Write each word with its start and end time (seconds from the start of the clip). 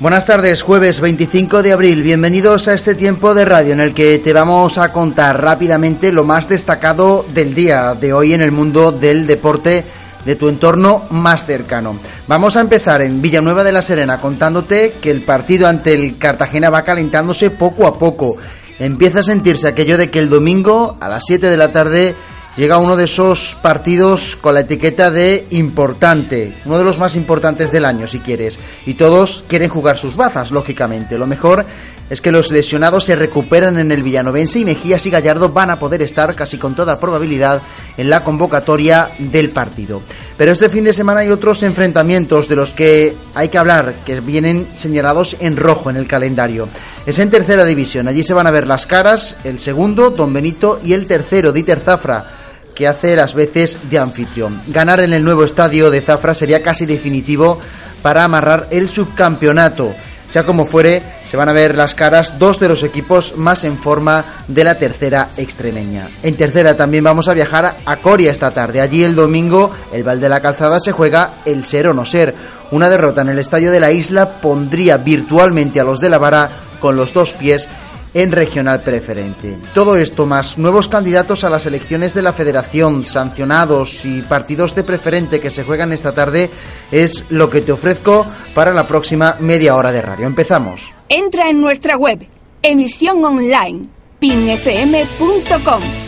Buenas 0.00 0.26
tardes, 0.26 0.62
jueves 0.62 1.00
25 1.00 1.60
de 1.60 1.72
abril. 1.72 2.04
Bienvenidos 2.04 2.68
a 2.68 2.74
este 2.74 2.94
tiempo 2.94 3.34
de 3.34 3.44
radio 3.44 3.72
en 3.72 3.80
el 3.80 3.94
que 3.94 4.20
te 4.20 4.32
vamos 4.32 4.78
a 4.78 4.92
contar 4.92 5.42
rápidamente 5.42 6.12
lo 6.12 6.22
más 6.22 6.48
destacado 6.48 7.26
del 7.34 7.52
día 7.52 7.94
de 7.94 8.12
hoy 8.12 8.32
en 8.32 8.40
el 8.40 8.52
mundo 8.52 8.92
del 8.92 9.26
deporte 9.26 9.84
de 10.24 10.36
tu 10.36 10.48
entorno 10.48 11.02
más 11.10 11.46
cercano. 11.46 11.98
Vamos 12.28 12.56
a 12.56 12.60
empezar 12.60 13.02
en 13.02 13.20
Villanueva 13.20 13.64
de 13.64 13.72
la 13.72 13.82
Serena 13.82 14.20
contándote 14.20 14.94
que 15.02 15.10
el 15.10 15.22
partido 15.22 15.66
ante 15.66 15.94
el 15.94 16.16
Cartagena 16.16 16.70
va 16.70 16.84
calentándose 16.84 17.50
poco 17.50 17.88
a 17.88 17.98
poco. 17.98 18.36
Empieza 18.78 19.18
a 19.18 19.24
sentirse 19.24 19.66
aquello 19.66 19.98
de 19.98 20.12
que 20.12 20.20
el 20.20 20.30
domingo 20.30 20.96
a 21.00 21.08
las 21.08 21.24
7 21.26 21.50
de 21.50 21.56
la 21.56 21.72
tarde 21.72 22.14
llega 22.58 22.78
uno 22.78 22.96
de 22.96 23.04
esos 23.04 23.56
partidos 23.62 24.34
con 24.34 24.52
la 24.52 24.60
etiqueta 24.60 25.12
de 25.12 25.46
importante, 25.50 26.52
uno 26.64 26.76
de 26.76 26.82
los 26.82 26.98
más 26.98 27.14
importantes 27.14 27.70
del 27.70 27.84
año 27.84 28.08
si 28.08 28.18
quieres, 28.18 28.58
y 28.84 28.94
todos 28.94 29.44
quieren 29.46 29.70
jugar 29.70 29.96
sus 29.96 30.16
bazas, 30.16 30.50
lógicamente. 30.50 31.18
Lo 31.18 31.28
mejor 31.28 31.64
es 32.10 32.20
que 32.20 32.32
los 32.32 32.50
lesionados 32.50 33.04
se 33.04 33.14
recuperan 33.14 33.78
en 33.78 33.92
el 33.92 34.02
Villanovense 34.02 34.58
y 34.58 34.64
Mejías 34.64 35.06
y 35.06 35.10
Gallardo 35.10 35.50
van 35.50 35.70
a 35.70 35.78
poder 35.78 36.02
estar 36.02 36.34
casi 36.34 36.58
con 36.58 36.74
toda 36.74 36.98
probabilidad 36.98 37.62
en 37.96 38.10
la 38.10 38.24
convocatoria 38.24 39.10
del 39.20 39.50
partido. 39.50 40.02
Pero 40.36 40.50
este 40.50 40.68
fin 40.68 40.82
de 40.82 40.92
semana 40.92 41.20
hay 41.20 41.30
otros 41.30 41.62
enfrentamientos 41.62 42.48
de 42.48 42.56
los 42.56 42.72
que 42.72 43.16
hay 43.36 43.50
que 43.50 43.58
hablar, 43.58 44.02
que 44.04 44.20
vienen 44.20 44.68
señalados 44.74 45.36
en 45.38 45.56
rojo 45.56 45.90
en 45.90 45.96
el 45.96 46.08
calendario. 46.08 46.68
Es 47.06 47.20
en 47.20 47.30
tercera 47.30 47.64
división, 47.64 48.08
allí 48.08 48.24
se 48.24 48.34
van 48.34 48.48
a 48.48 48.52
ver 48.52 48.66
las 48.66 48.86
caras, 48.86 49.36
el 49.44 49.60
segundo, 49.60 50.10
Don 50.10 50.32
Benito, 50.32 50.80
y 50.82 50.94
el 50.94 51.06
tercero, 51.06 51.52
Dieter 51.52 51.78
Zafra 51.78 52.47
que 52.78 52.86
hace 52.86 53.16
las 53.16 53.34
veces 53.34 53.76
de 53.90 53.98
anfitrión. 53.98 54.62
Ganar 54.68 55.00
en 55.00 55.12
el 55.12 55.24
nuevo 55.24 55.42
estadio 55.42 55.90
de 55.90 56.00
Zafra 56.00 56.32
sería 56.32 56.62
casi 56.62 56.86
definitivo 56.86 57.58
para 58.02 58.22
amarrar 58.22 58.68
el 58.70 58.88
subcampeonato. 58.88 59.92
Sea 60.28 60.44
como 60.44 60.64
fuere, 60.64 61.02
se 61.24 61.36
van 61.36 61.48
a 61.48 61.52
ver 61.52 61.74
las 61.74 61.96
caras 61.96 62.38
dos 62.38 62.60
de 62.60 62.68
los 62.68 62.84
equipos 62.84 63.34
más 63.36 63.64
en 63.64 63.78
forma 63.78 64.24
de 64.46 64.62
la 64.62 64.76
tercera 64.78 65.30
extremeña. 65.36 66.08
En 66.22 66.36
tercera 66.36 66.76
también 66.76 67.02
vamos 67.02 67.26
a 67.28 67.34
viajar 67.34 67.78
a 67.84 67.96
Coria 67.96 68.30
esta 68.30 68.52
tarde. 68.52 68.80
Allí 68.80 69.02
el 69.02 69.16
domingo, 69.16 69.72
el 69.92 70.04
Val 70.04 70.20
de 70.20 70.28
la 70.28 70.40
Calzada 70.40 70.78
se 70.78 70.92
juega 70.92 71.42
el 71.46 71.64
ser 71.64 71.88
o 71.88 71.94
no 71.94 72.04
ser. 72.04 72.36
Una 72.70 72.88
derrota 72.88 73.22
en 73.22 73.30
el 73.30 73.40
estadio 73.40 73.72
de 73.72 73.80
la 73.80 73.90
isla 73.90 74.40
pondría 74.40 74.98
virtualmente 74.98 75.80
a 75.80 75.84
los 75.84 75.98
de 75.98 76.10
la 76.10 76.18
vara 76.18 76.50
con 76.78 76.94
los 76.94 77.12
dos 77.12 77.32
pies 77.32 77.68
en 78.14 78.32
regional 78.32 78.82
preferente. 78.82 79.56
Todo 79.74 79.96
esto 79.96 80.26
más 80.26 80.58
nuevos 80.58 80.88
candidatos 80.88 81.44
a 81.44 81.50
las 81.50 81.66
elecciones 81.66 82.14
de 82.14 82.22
la 82.22 82.32
federación, 82.32 83.04
sancionados 83.04 84.04
y 84.04 84.22
partidos 84.22 84.74
de 84.74 84.84
preferente 84.84 85.40
que 85.40 85.50
se 85.50 85.64
juegan 85.64 85.92
esta 85.92 86.14
tarde 86.14 86.50
es 86.90 87.24
lo 87.30 87.50
que 87.50 87.60
te 87.60 87.72
ofrezco 87.72 88.26
para 88.54 88.72
la 88.72 88.86
próxima 88.86 89.36
media 89.40 89.76
hora 89.76 89.92
de 89.92 90.02
radio. 90.02 90.26
Empezamos. 90.26 90.92
Entra 91.08 91.50
en 91.50 91.60
nuestra 91.60 91.96
web, 91.96 92.26
emisión 92.62 93.24
online, 93.24 93.86
pinfm.com. 94.18 96.07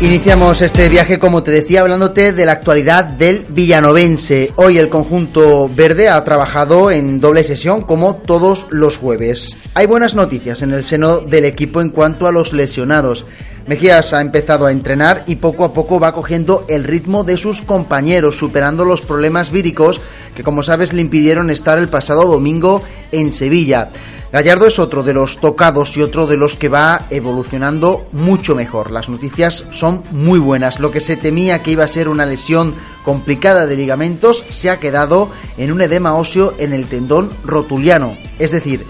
Iniciamos 0.00 0.60
este 0.60 0.88
viaje, 0.88 1.18
como 1.18 1.42
te 1.42 1.52
decía, 1.52 1.80
hablándote 1.80 2.32
de 2.32 2.44
la 2.44 2.52
actualidad 2.52 3.04
del 3.04 3.46
villanovense. 3.48 4.52
Hoy 4.56 4.76
el 4.76 4.90
conjunto 4.90 5.70
verde 5.74 6.08
ha 6.08 6.22
trabajado 6.24 6.90
en 6.90 7.20
doble 7.20 7.44
sesión 7.44 7.82
como 7.82 8.16
todos 8.16 8.66
los 8.70 8.98
jueves. 8.98 9.56
Hay 9.72 9.86
buenas 9.86 10.14
noticias 10.14 10.62
en 10.62 10.72
el 10.72 10.84
seno 10.84 11.20
del 11.20 11.44
equipo 11.44 11.80
en 11.80 11.90
cuanto 11.90 12.26
a 12.26 12.32
los 12.32 12.52
lesionados. 12.52 13.24
Mejías 13.66 14.12
ha 14.12 14.20
empezado 14.20 14.66
a 14.66 14.72
entrenar 14.72 15.24
y 15.26 15.36
poco 15.36 15.64
a 15.64 15.72
poco 15.72 15.98
va 15.98 16.12
cogiendo 16.12 16.66
el 16.68 16.84
ritmo 16.84 17.24
de 17.24 17.38
sus 17.38 17.62
compañeros, 17.62 18.36
superando 18.36 18.84
los 18.84 19.00
problemas 19.00 19.50
víricos 19.50 20.02
que, 20.34 20.42
como 20.42 20.62
sabes, 20.62 20.92
le 20.92 21.00
impidieron 21.00 21.50
estar 21.50 21.78
el 21.78 21.88
pasado 21.88 22.24
domingo 22.24 22.82
en 23.10 23.32
Sevilla. 23.32 23.88
Gallardo 24.34 24.66
es 24.66 24.80
otro 24.80 25.04
de 25.04 25.14
los 25.14 25.38
tocados 25.38 25.96
y 25.96 26.02
otro 26.02 26.26
de 26.26 26.36
los 26.36 26.56
que 26.56 26.68
va 26.68 27.06
evolucionando 27.08 28.04
mucho 28.10 28.56
mejor. 28.56 28.90
Las 28.90 29.08
noticias 29.08 29.64
son 29.70 30.02
muy 30.10 30.40
buenas. 30.40 30.80
Lo 30.80 30.90
que 30.90 31.00
se 31.00 31.16
temía 31.16 31.62
que 31.62 31.70
iba 31.70 31.84
a 31.84 31.86
ser 31.86 32.08
una 32.08 32.26
lesión 32.26 32.74
complicada 33.04 33.64
de 33.68 33.76
ligamentos 33.76 34.44
se 34.48 34.70
ha 34.70 34.80
quedado 34.80 35.30
en 35.56 35.70
un 35.70 35.80
edema 35.80 36.16
óseo 36.16 36.52
en 36.58 36.72
el 36.72 36.86
tendón 36.86 37.30
rotuliano. 37.44 38.16
Es 38.40 38.50
decir, 38.50 38.84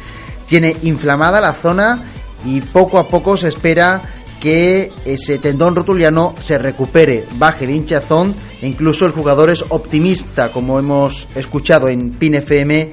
tiene 0.49 0.79
inflamada 0.83 1.43
la 1.43 1.53
zona 1.53 2.03
y 2.47 2.63
poco 2.63 2.99
a 2.99 3.07
poco 3.07 3.37
se 3.37 3.49
espera 3.49 4.01
que 4.41 4.93
ese 5.05 5.37
tendón 5.37 5.77
rotuliano 5.77 6.35
se 6.41 6.57
recupere, 6.57 7.27
baje 7.37 7.67
el 7.67 7.73
hinchazón 7.73 8.35
e 8.63 8.67
incluso 8.67 9.05
el 9.05 9.13
jugador 9.13 9.51
es 9.51 9.63
optimista, 9.69 10.51
como 10.51 10.79
hemos 10.79 11.29
escuchado 11.35 11.89
en 11.89 12.13
PIN 12.13 12.37
FM 12.37 12.93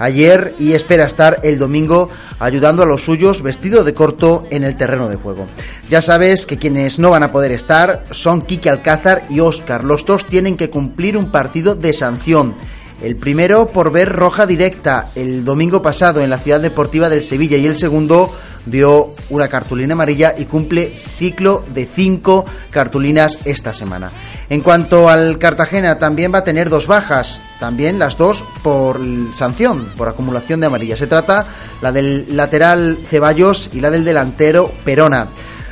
ayer 0.00 0.54
y 0.58 0.72
espera 0.72 1.04
estar 1.04 1.38
el 1.44 1.58
domingo 1.58 2.08
ayudando 2.40 2.82
a 2.82 2.86
los 2.86 3.04
suyos 3.04 3.42
vestido 3.42 3.84
de 3.84 3.94
corto 3.94 4.44
en 4.50 4.64
el 4.64 4.76
terreno 4.76 5.08
de 5.08 5.16
juego. 5.16 5.46
Ya 5.88 6.00
sabes 6.00 6.46
que 6.46 6.58
quienes 6.58 6.98
no 6.98 7.10
van 7.10 7.22
a 7.22 7.30
poder 7.30 7.52
estar 7.52 8.04
son 8.10 8.42
Kike 8.42 8.70
Alcázar 8.70 9.26
y 9.30 9.38
Oscar. 9.38 9.84
Los 9.84 10.04
dos 10.04 10.26
tienen 10.26 10.56
que 10.56 10.70
cumplir 10.70 11.16
un 11.16 11.30
partido 11.30 11.76
de 11.76 11.92
sanción. 11.92 12.56
El 13.02 13.16
primero 13.16 13.72
por 13.72 13.90
ver 13.90 14.10
roja 14.10 14.46
directa 14.46 15.10
el 15.14 15.44
domingo 15.44 15.80
pasado 15.80 16.20
en 16.22 16.30
la 16.30 16.38
ciudad 16.38 16.60
deportiva 16.60 17.08
del 17.08 17.22
Sevilla 17.22 17.56
y 17.56 17.66
el 17.66 17.76
segundo 17.76 18.30
vio 18.66 19.14
una 19.30 19.48
cartulina 19.48 19.94
amarilla 19.94 20.34
y 20.36 20.44
cumple 20.44 20.94
ciclo 20.96 21.64
de 21.72 21.86
cinco 21.86 22.44
cartulinas 22.70 23.38
esta 23.44 23.72
semana. 23.72 24.10
En 24.50 24.60
cuanto 24.60 25.08
al 25.08 25.38
Cartagena, 25.38 25.98
también 25.98 26.32
va 26.34 26.38
a 26.38 26.44
tener 26.44 26.68
dos 26.68 26.86
bajas, 26.86 27.40
también 27.58 27.98
las 27.98 28.18
dos 28.18 28.44
por 28.62 29.00
sanción, 29.32 29.86
por 29.96 30.08
acumulación 30.08 30.60
de 30.60 30.66
amarillas. 30.66 30.98
Se 30.98 31.06
trata 31.06 31.46
la 31.80 31.92
del 31.92 32.36
lateral 32.36 32.98
Ceballos 33.06 33.70
y 33.72 33.80
la 33.80 33.90
del 33.90 34.04
delantero 34.04 34.70
Perona. 34.84 35.28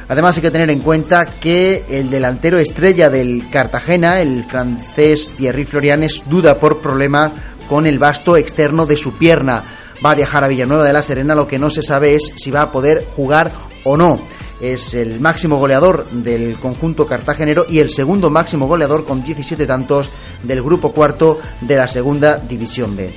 Además 0.09 0.37
hay 0.37 0.43
que 0.43 0.51
tener 0.51 0.71
en 0.71 0.81
cuenta 0.81 1.27
que 1.27 1.85
el 1.91 2.11
delantero 2.11 2.59
estrella 2.59 3.11
del 3.11 3.49
Cartagena, 3.51 4.21
el 4.21 4.45
francés 4.45 5.33
Thierry 5.37 5.65
Florian, 5.65 6.03
es 6.03 6.23
duda 6.29 6.59
por 6.59 6.81
problemas 6.81 7.33
con 7.69 7.87
el 7.87 7.99
vasto 7.99 8.37
externo 8.37 8.87
de 8.87 8.97
su 8.97 9.13
pierna 9.19 9.65
va 10.05 10.13
a 10.13 10.15
viajar 10.15 10.45
a 10.45 10.49
Villanueva 10.49 10.85
de 10.85 10.93
la 10.93 11.03
Serena, 11.03 11.35
lo 11.35 11.47
que 11.47 11.59
no 11.59 11.71
se 11.71 11.83
sabe 11.83 12.15
es 12.15 12.33
si 12.37 12.51
va 12.51 12.63
a 12.63 12.73
poder 12.73 13.07
jugar 13.17 13.51
o 13.85 13.97
no. 13.97 14.21
Es 14.61 14.95
el 14.95 15.21
máximo 15.21 15.59
goleador 15.59 16.11
del 16.11 16.59
conjunto 16.59 17.07
cartagenero 17.07 17.67
y 17.69 17.79
el 17.79 17.91
segundo 17.91 18.29
máximo 18.29 18.67
goleador 18.67 19.05
con 19.05 19.23
17 19.23 19.67
tantos 19.67 20.11
del 20.43 20.63
grupo 20.63 20.93
cuarto 20.93 21.39
de 21.61 21.77
la 21.77 21.87
segunda 21.87 22.39
división 22.39 22.97
B. 22.97 23.15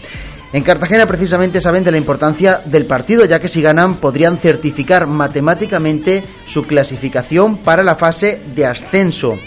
En 0.53 0.63
Cartagena 0.63 1.05
precisamente 1.05 1.61
saben 1.61 1.85
de 1.85 1.91
la 1.91 1.97
importancia 1.97 2.61
del 2.65 2.85
partido, 2.85 3.23
ya 3.23 3.39
que 3.39 3.47
si 3.47 3.61
ganan 3.61 3.95
podrían 3.95 4.37
certificar 4.37 5.07
matemáticamente 5.07 6.25
su 6.45 6.63
clasificación 6.63 7.57
para 7.57 7.83
la 7.83 7.95
fase 7.95 8.41
de 8.53 8.65
ascenso. 8.65 9.37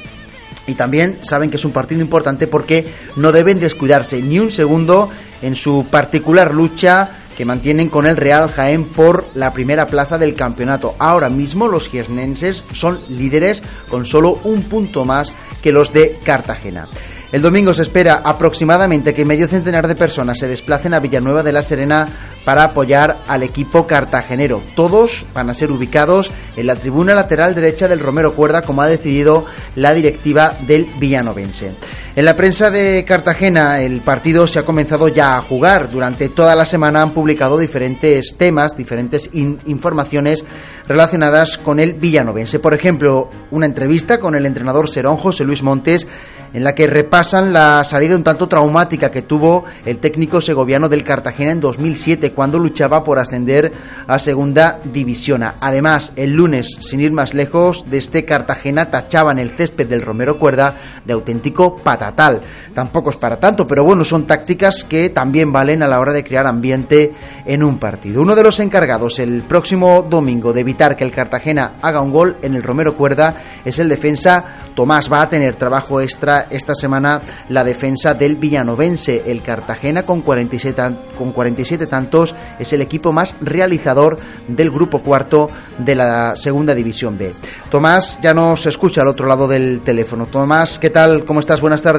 Y 0.67 0.75
también 0.75 1.19
saben 1.21 1.51
que 1.51 1.57
es 1.57 1.65
un 1.67 1.73
partido 1.73 2.01
importante 2.01 2.47
porque 2.47 2.87
no 3.17 3.33
deben 3.33 3.61
descuidarse 3.61 4.23
ni 4.23 4.39
un 4.39 4.51
segundo 4.51 5.11
en 5.43 5.57
su 5.57 5.85
particular 5.91 6.55
lucha 6.55 7.11
que 7.37 7.45
mantienen 7.45 7.91
con 7.91 8.07
el 8.07 8.17
Real 8.17 8.49
Jaén 8.49 8.85
por 8.85 9.27
la 9.35 9.53
primera 9.53 9.87
plaza 9.87 10.17
del 10.17 10.35
campeonato. 10.35 10.95
Ahora 10.99 11.29
mismo 11.29 11.69
los 11.69 11.91
jiesnenses 11.91 12.65
son 12.73 13.01
líderes 13.11 13.63
con 13.91 14.07
solo 14.07 14.41
un 14.45 14.63
punto 14.63 15.05
más 15.05 15.35
que 15.61 15.73
los 15.73 15.93
de 15.93 16.19
Cartagena. 16.25 16.89
El 17.35 17.43
domingo 17.43 17.75
se 17.75 17.83
espera 17.83 18.23
aproximadamente 18.25 19.13
que 19.13 19.25
medio 19.25 19.49
centenar 19.49 19.89
de 19.89 19.97
personas 19.97 20.39
se 20.39 20.47
desplacen 20.47 20.95
a 20.95 21.01
Villanueva 21.01 21.43
de 21.43 21.53
la 21.53 21.63
Serena 21.63 22.07
para 22.45 22.63
apoyar 22.63 23.17
al 23.27 23.43
equipo 23.43 23.89
cartagenero. 23.89 24.63
Todos 24.77 25.27
van 25.35 25.51
a 25.51 25.55
ser 25.55 25.73
ubicados 25.73 26.31
en 26.57 26.69
la 26.69 26.77
tribuna 26.77 27.13
lateral 27.13 27.57
derecha 27.57 27.89
del 27.89 27.99
Romero 27.99 28.35
Cuerda, 28.37 28.63
como 28.63 28.83
ha 28.83 28.87
decidido 28.87 29.47
la 29.75 29.95
directiva 29.95 30.55
del 30.61 30.87
Villanovense. 31.01 31.73
En 32.17 32.25
la 32.25 32.37
prensa 32.37 32.71
de 32.71 33.05
Cartagena 33.05 33.81
el 33.81 34.01
partido 34.01 34.47
se 34.47 34.61
ha 34.61 34.65
comenzado 34.65 35.09
ya 35.09 35.37
a 35.37 35.43
jugar. 35.43 35.91
Durante 35.91 36.29
toda 36.29 36.55
la 36.55 36.65
semana 36.65 37.03
han 37.03 37.11
publicado 37.11 37.59
diferentes 37.59 38.37
temas, 38.37 38.77
diferentes 38.77 39.31
informaciones 39.33 40.45
relacionadas 40.87 41.59
con 41.59 41.81
el 41.81 41.95
villanovense. 41.95 42.61
Por 42.61 42.73
ejemplo, 42.73 43.31
una 43.51 43.67
entrevista 43.67 44.21
con 44.21 44.37
el 44.37 44.47
entrenador 44.47 44.89
Serón 44.89 45.17
José 45.17 45.43
Luis 45.43 45.65
Montes 45.65 46.07
en 46.53 46.63
la 46.63 46.75
que 46.75 46.87
repasan 46.87 47.53
la 47.53 47.83
salida 47.83 48.15
un 48.15 48.23
tanto 48.23 48.49
traumática 48.49 49.11
que 49.11 49.23
tuvo 49.23 49.65
el 49.85 49.99
técnico 49.99 50.41
segoviano 50.41 50.89
del 50.89 51.03
Cartagena 51.03 51.51
en 51.51 51.61
2007 51.61 52.31
cuando 52.31 52.61
luchaba 52.61 53.03
por 53.03 53.19
ascender 53.19 53.73
a 54.07 54.21
segunda 54.21 54.79
división. 54.85 55.43
Además, 55.43 56.13
el 56.15 56.33
lunes, 56.33 56.79
sin 56.81 57.01
ir 57.01 57.11
más 57.11 57.35
lejos, 57.35 57.91
de 57.91 57.99
este 57.99 58.25
Cartagena 58.25 58.91
tachaban 58.91 59.41
el 59.41 59.51
césped 59.51 59.89
del 59.89 60.03
Romero 60.03 60.39
Cuerda 60.39 60.77
de 61.05 61.13
auténtico 61.13 61.79
patatal. 62.05 62.43
Tampoco 62.75 63.11
es 63.11 63.17
para 63.17 63.39
tanto, 63.39 63.65
pero 63.65 63.85
bueno, 63.85 64.05
son 64.05 64.27
tácticas 64.27 64.85
que 64.85 65.09
también 65.09 65.53
valen 65.53 65.83
a 65.83 65.89
la 65.89 66.01
hora 66.01 66.13
de 66.13 66.25
crear 66.25 66.47
ambiente 66.47 67.13
en 67.47 67.63
un 67.63 67.79
partido. 67.79 68.21
Uno 68.21 68.35
de 68.35 68.43
los 68.43 68.61
encargados 68.61 69.19
el 69.19 69.45
próximo 69.45 70.03
domingo 70.03 70.53
de 70.53 70.61
evitar 70.61 70.97
que 70.97 71.05
el 71.05 71.11
Cartagena 71.11 71.75
haga 71.81 72.01
un 72.01 72.13
gol 72.13 72.37
en 72.43 72.55
el 72.55 72.63
Romero 72.63 72.97
Cuerda 72.97 73.37
es 73.65 73.79
el 73.79 73.89
defensa 73.89 74.45
Tomás. 74.75 75.11
Va 75.11 75.23
a 75.23 75.29
tener 75.29 75.57
trabajo 75.57 76.01
extra 76.01 76.47
esta 76.51 76.75
semana 76.75 77.23
la 77.49 77.65
defensa 77.65 78.15
del 78.15 78.37
Villanovense. 78.37 79.23
El 79.27 79.43
Cartagena 79.43 80.03
con 80.03 80.21
47, 80.21 80.83
con 81.17 81.33
47 81.33 81.87
tantos 81.87 82.35
es 82.59 82.73
el 82.73 82.83
equipo 82.83 83.13
más 83.13 83.37
realizador 83.41 84.19
del 84.49 84.71
grupo 84.71 85.01
cuarto 85.03 85.49
de 85.79 85.95
la 85.95 86.35
segunda 86.37 86.75
división 86.75 87.17
B. 87.17 87.33
Tomás 87.71 88.19
ya 88.21 88.35
nos 88.35 88.67
escucha 88.67 89.03
al 89.03 89.09
otro 89.09 89.27
lado 89.27 89.47
del 89.47 89.81
teléfono. 89.83 90.27
Tomás, 90.27 90.79
¿qué 90.79 90.91
tal? 90.91 91.25
¿Cómo 91.25 91.41
estás? 91.41 91.61
Buenas 91.61 91.83
tardes. 91.83 91.94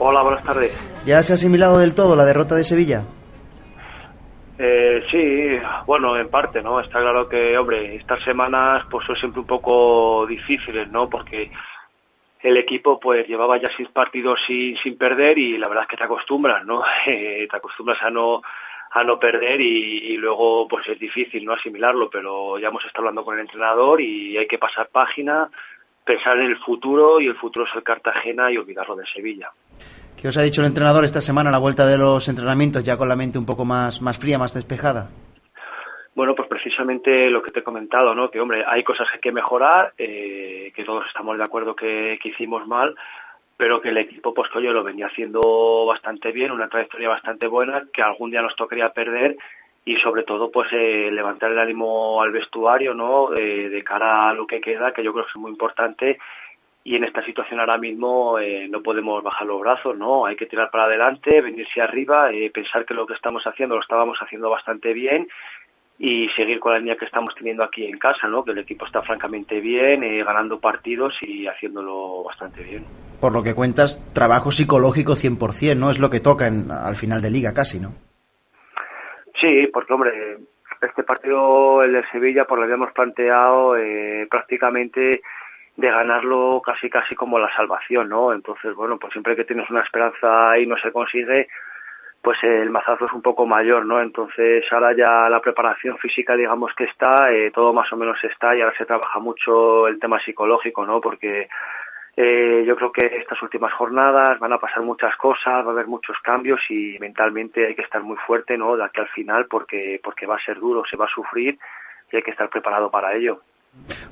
Hola, 0.00 0.22
buenas 0.22 0.42
tardes. 0.42 0.72
¿Ya 1.04 1.22
se 1.22 1.32
ha 1.32 1.34
asimilado 1.34 1.78
del 1.78 1.94
todo 1.94 2.16
la 2.16 2.24
derrota 2.24 2.54
de 2.54 2.64
Sevilla? 2.64 3.04
Eh, 4.58 5.04
sí, 5.10 5.60
bueno, 5.86 6.16
en 6.16 6.28
parte, 6.28 6.60
¿no? 6.60 6.80
Está 6.80 7.00
claro 7.00 7.28
que, 7.28 7.56
hombre, 7.56 7.94
estas 7.94 8.22
semanas 8.24 8.84
pues 8.90 9.06
son 9.06 9.14
siempre 9.14 9.40
un 9.40 9.46
poco 9.46 10.26
difíciles, 10.26 10.88
¿no? 10.90 11.08
Porque 11.08 11.52
el 12.40 12.56
equipo 12.56 12.98
pues 12.98 13.28
llevaba 13.28 13.58
ya 13.58 13.68
seis 13.76 13.88
partidos 13.90 14.40
sin, 14.46 14.76
sin 14.78 14.98
perder 14.98 15.38
y 15.38 15.56
la 15.56 15.68
verdad 15.68 15.84
es 15.84 15.90
que 15.90 15.96
te 15.96 16.04
acostumbras, 16.04 16.64
¿no? 16.64 16.82
Eh, 17.06 17.46
te 17.48 17.56
acostumbras 17.56 18.02
a 18.02 18.10
no 18.10 18.42
a 18.90 19.04
no 19.04 19.18
perder 19.18 19.60
y, 19.60 20.16
luego 20.16 20.66
pues 20.66 20.88
es 20.88 20.98
difícil 20.98 21.44
no 21.44 21.52
asimilarlo, 21.52 22.08
pero 22.10 22.58
ya 22.58 22.68
hemos 22.68 22.84
estado 22.84 23.02
hablando 23.02 23.24
con 23.24 23.34
el 23.34 23.42
entrenador 23.42 24.00
y 24.00 24.36
hay 24.36 24.46
que 24.46 24.58
pasar 24.58 24.88
página, 24.88 25.50
pensar 26.08 26.38
en 26.38 26.46
el 26.46 26.56
futuro 26.56 27.20
y 27.20 27.26
el 27.26 27.36
futuro 27.36 27.66
es 27.66 27.76
el 27.76 27.82
Cartagena 27.82 28.50
y 28.50 28.56
olvidarlo 28.56 28.96
de 28.96 29.04
Sevilla. 29.06 29.50
¿Qué 30.16 30.26
os 30.28 30.36
ha 30.38 30.42
dicho 30.42 30.62
el 30.62 30.66
entrenador 30.66 31.04
esta 31.04 31.20
semana 31.20 31.50
a 31.50 31.52
la 31.52 31.58
vuelta 31.58 31.86
de 31.86 31.98
los 31.98 32.28
entrenamientos 32.28 32.82
ya 32.82 32.96
con 32.96 33.10
la 33.10 33.14
mente 33.14 33.38
un 33.38 33.44
poco 33.44 33.66
más, 33.66 34.00
más 34.00 34.18
fría, 34.18 34.38
más 34.38 34.54
despejada? 34.54 35.10
Bueno, 36.14 36.34
pues 36.34 36.48
precisamente 36.48 37.28
lo 37.28 37.42
que 37.42 37.50
te 37.50 37.60
he 37.60 37.62
comentado, 37.62 38.14
¿no? 38.14 38.30
Que, 38.30 38.40
hombre, 38.40 38.64
hay 38.66 38.82
cosas 38.82 39.06
que 39.08 39.16
hay 39.16 39.20
que 39.20 39.32
mejorar, 39.32 39.92
eh, 39.98 40.72
que 40.74 40.82
todos 40.82 41.06
estamos 41.06 41.36
de 41.36 41.44
acuerdo 41.44 41.76
que, 41.76 42.18
hicimos 42.24 42.66
mal, 42.66 42.96
pero 43.58 43.80
que 43.82 43.90
el 43.90 43.98
equipo, 43.98 44.32
pues, 44.32 44.48
que 44.50 44.60
lo 44.60 44.82
venía 44.82 45.06
haciendo 45.06 45.84
bastante 45.86 46.32
bien, 46.32 46.52
una 46.52 46.68
trayectoria 46.68 47.10
bastante 47.10 47.46
buena, 47.46 47.84
que 47.92 48.02
algún 48.02 48.30
día 48.30 48.40
nos 48.40 48.56
tocaría 48.56 48.92
perder 48.92 49.36
y 49.84 49.96
sobre 49.96 50.22
todo, 50.22 50.50
pues, 50.50 50.68
eh, 50.72 51.10
levantar 51.10 51.52
el 51.52 51.58
ánimo 51.58 52.20
al 52.20 52.30
vestuario, 52.30 52.94
¿no? 52.94 53.34
Eh, 53.34 53.68
de 53.68 53.84
cara 53.84 54.28
a 54.28 54.34
lo 54.34 54.46
que 54.46 54.60
queda, 54.60 54.92
que 54.92 55.02
yo 55.02 55.12
creo 55.12 55.24
que 55.24 55.30
es 55.30 55.36
muy 55.36 55.50
importante 55.50 56.18
y 56.84 56.96
en 56.96 57.04
esta 57.04 57.22
situación 57.22 57.60
ahora 57.60 57.76
mismo 57.76 58.38
no 58.70 58.82
podemos 58.82 59.22
bajar 59.22 59.46
los 59.46 59.60
brazos, 59.60 59.98
¿no? 59.98 60.24
Hay 60.24 60.36
que 60.36 60.46
tirar 60.46 60.70
para 60.70 60.84
adelante, 60.84 61.42
venirse 61.42 61.82
arriba, 61.82 62.30
pensar 62.54 62.86
que 62.86 62.94
lo 62.94 63.06
que 63.06 63.12
estamos 63.12 63.46
haciendo 63.46 63.74
lo 63.74 63.82
estábamos 63.82 64.16
haciendo 64.22 64.48
bastante 64.48 64.94
bien 64.94 65.28
y 65.98 66.28
seguir 66.36 66.60
con 66.60 66.72
la 66.72 66.78
línea 66.78 66.96
que 66.96 67.04
estamos 67.04 67.34
teniendo 67.34 67.64
aquí 67.64 67.84
en 67.84 67.98
casa, 67.98 68.28
¿no? 68.28 68.44
que 68.44 68.52
el 68.52 68.58
equipo 68.58 68.86
está 68.86 69.02
francamente 69.02 69.60
bien, 69.60 70.04
eh, 70.04 70.22
ganando 70.22 70.60
partidos 70.60 71.14
y 71.22 71.46
haciéndolo 71.46 72.22
bastante 72.22 72.62
bien. 72.62 72.84
Por 73.20 73.32
lo 73.32 73.42
que 73.42 73.54
cuentas, 73.54 74.00
trabajo 74.12 74.52
psicológico 74.52 75.16
100%, 75.16 75.76
¿no? 75.76 75.90
Es 75.90 75.98
lo 75.98 76.08
que 76.08 76.20
toca 76.20 76.46
al 76.46 76.94
final 76.94 77.20
de 77.20 77.30
liga 77.30 77.52
casi, 77.52 77.80
¿no? 77.80 77.94
Sí, 79.40 79.68
porque 79.72 79.92
hombre, 79.92 80.38
este 80.80 81.02
partido, 81.02 81.82
el 81.82 81.92
de 81.92 82.06
Sevilla, 82.08 82.44
pues 82.44 82.58
lo 82.58 82.64
habíamos 82.64 82.92
planteado 82.92 83.76
eh, 83.76 84.26
prácticamente 84.30 85.22
de 85.76 85.90
ganarlo 85.90 86.60
casi 86.64 86.90
casi 86.90 87.14
como 87.14 87.38
la 87.38 87.54
salvación, 87.54 88.08
¿no? 88.08 88.32
Entonces, 88.32 88.74
bueno, 88.74 88.98
pues 88.98 89.12
siempre 89.12 89.36
que 89.36 89.44
tienes 89.44 89.70
una 89.70 89.82
esperanza 89.82 90.58
y 90.58 90.66
no 90.66 90.76
se 90.76 90.90
consigue, 90.90 91.48
pues 92.20 92.42
el 92.42 92.70
mazazo 92.70 93.06
es 93.06 93.12
un 93.12 93.22
poco 93.22 93.46
mayor, 93.46 93.86
¿no? 93.86 94.00
Entonces 94.00 94.64
ahora 94.72 94.92
ya 94.96 95.28
la 95.28 95.40
preparación 95.40 95.96
física, 95.98 96.34
digamos 96.34 96.74
que 96.74 96.84
está, 96.84 97.32
eh, 97.32 97.52
todo 97.52 97.72
más 97.72 97.92
o 97.92 97.96
menos 97.96 98.22
está 98.24 98.56
y 98.56 98.60
ahora 98.60 98.76
se 98.76 98.86
trabaja 98.86 99.20
mucho 99.20 99.86
el 99.86 100.00
tema 100.00 100.18
psicológico, 100.18 100.84
¿no? 100.84 101.00
Porque 101.00 101.48
eh, 102.20 102.64
yo 102.66 102.74
creo 102.74 102.90
que 102.90 103.06
estas 103.06 103.40
últimas 103.42 103.72
jornadas 103.74 104.40
van 104.40 104.52
a 104.52 104.58
pasar 104.58 104.82
muchas 104.82 105.14
cosas, 105.14 105.64
va 105.64 105.68
a 105.68 105.70
haber 105.70 105.86
muchos 105.86 106.16
cambios 106.20 106.60
y 106.68 106.96
mentalmente 106.98 107.64
hay 107.64 107.76
que 107.76 107.82
estar 107.82 108.02
muy 108.02 108.16
fuerte, 108.26 108.58
¿no? 108.58 108.76
De 108.76 108.84
aquí 108.84 108.98
al 108.98 109.06
final 109.10 109.46
porque, 109.48 110.00
porque 110.02 110.26
va 110.26 110.34
a 110.34 110.44
ser 110.44 110.58
duro, 110.58 110.82
se 110.84 110.96
va 110.96 111.04
a 111.04 111.14
sufrir 111.14 111.56
y 112.10 112.16
hay 112.16 112.22
que 112.24 112.32
estar 112.32 112.50
preparado 112.50 112.90
para 112.90 113.14
ello. 113.14 113.42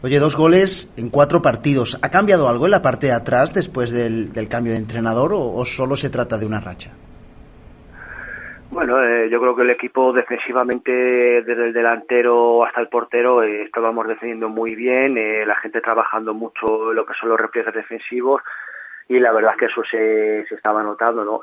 Oye, 0.05 0.21
dos 0.21 0.37
goles 0.37 0.95
en 0.97 1.11
cuatro 1.11 1.43
partidos. 1.43 1.99
¿Ha 2.01 2.09
cambiado 2.09 2.49
algo 2.49 2.67
en 2.67 2.71
la 2.71 2.83
parte 2.83 3.09
de 3.09 3.13
atrás 3.13 3.53
después 3.53 3.91
del, 3.91 4.31
cambio 4.49 4.75
de 4.75 4.79
entrenador 4.79 5.33
o 5.35 5.65
solo 5.65 5.97
se 5.97 6.09
trata 6.09 6.39
de 6.39 6.47
una 6.47 6.61
racha? 6.61 6.93
Bueno, 8.71 9.03
eh, 9.03 9.29
yo 9.31 9.41
creo 9.41 9.57
que 9.57 9.63
el 9.63 9.71
equipo 9.71 10.13
defensivamente, 10.13 10.91
desde 11.43 11.67
el 11.67 11.73
delantero 11.73 12.65
hasta 12.65 12.81
el 12.81 12.89
portero, 12.89 13.43
eh, 13.43 13.63
estábamos 13.63 14.07
defendiendo 14.07 14.49
muy 14.49 14.75
bien, 14.75 15.17
eh, 15.17 15.47
la 15.47 15.55
gente 15.57 15.81
trabajando 15.81 16.35
mucho 16.35 16.93
lo 16.93 17.07
que 17.07 17.15
son 17.15 17.31
los 17.31 17.41
repliegues 17.41 17.75
defensivos 17.75 18.43
y 19.09 19.19
la 19.19 19.33
verdad 19.33 19.53
es 19.53 19.59
que 19.59 19.65
eso 19.67 19.83
se, 19.85 20.45
se 20.49 20.55
estaba 20.57 20.83
notando, 20.83 21.25
¿no? 21.25 21.41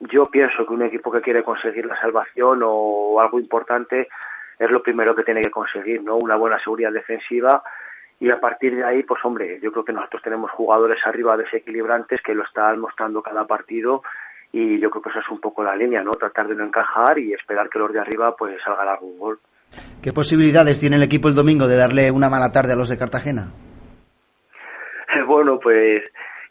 yo 0.00 0.26
pienso 0.26 0.64
que 0.64 0.72
un 0.72 0.82
equipo 0.82 1.10
que 1.10 1.20
quiere 1.20 1.42
conseguir 1.42 1.84
la 1.86 2.00
salvación 2.00 2.60
o 2.62 3.20
algo 3.20 3.40
importante 3.40 4.08
es 4.56 4.70
lo 4.70 4.80
primero 4.80 5.12
que 5.14 5.24
tiene 5.24 5.40
que 5.40 5.50
conseguir, 5.50 6.04
¿no? 6.04 6.16
Una 6.16 6.36
buena 6.36 6.58
seguridad 6.60 6.92
defensiva 6.92 7.64
y 8.20 8.30
a 8.30 8.40
partir 8.40 8.76
de 8.76 8.84
ahí, 8.84 9.02
pues 9.02 9.24
hombre, 9.24 9.58
yo 9.60 9.72
creo 9.72 9.84
que 9.84 9.92
nosotros 9.92 10.22
tenemos 10.22 10.52
jugadores 10.52 11.04
arriba 11.04 11.36
desequilibrantes 11.36 12.20
que 12.20 12.34
lo 12.34 12.44
están 12.44 12.78
mostrando 12.78 13.22
cada 13.22 13.46
partido 13.46 14.02
y 14.52 14.80
yo 14.80 14.90
creo 14.90 15.02
que 15.02 15.10
esa 15.10 15.20
es 15.20 15.28
un 15.28 15.40
poco 15.40 15.62
la 15.62 15.76
línea, 15.76 16.02
¿no? 16.02 16.12
Tratar 16.12 16.48
de 16.48 16.54
no 16.54 16.64
encajar 16.64 17.18
y 17.18 17.32
esperar 17.32 17.68
que 17.68 17.78
los 17.78 17.92
de 17.92 18.00
arriba 18.00 18.34
pues 18.36 18.60
salgan 18.62 18.88
algún 18.88 19.18
gol. 19.18 19.38
¿Qué 20.02 20.12
posibilidades 20.12 20.80
tiene 20.80 20.96
el 20.96 21.02
equipo 21.02 21.28
el 21.28 21.34
domingo 21.34 21.66
de 21.66 21.76
darle 21.76 22.10
una 22.10 22.30
mala 22.30 22.52
tarde 22.52 22.72
a 22.72 22.76
los 22.76 22.88
de 22.88 22.98
Cartagena? 22.98 23.52
bueno, 25.26 25.58
pues 25.58 26.02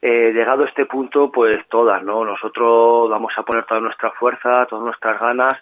eh, 0.01 0.31
llegado 0.33 0.63
a 0.63 0.67
este 0.67 0.85
punto, 0.85 1.31
pues 1.31 1.57
todas, 1.69 2.03
¿no? 2.03 2.23
Nosotros 2.23 3.09
vamos 3.09 3.33
a 3.35 3.43
poner 3.43 3.65
toda 3.65 3.81
nuestra 3.81 4.11
fuerza, 4.11 4.65
todas 4.67 4.85
nuestras 4.85 5.19
ganas. 5.19 5.53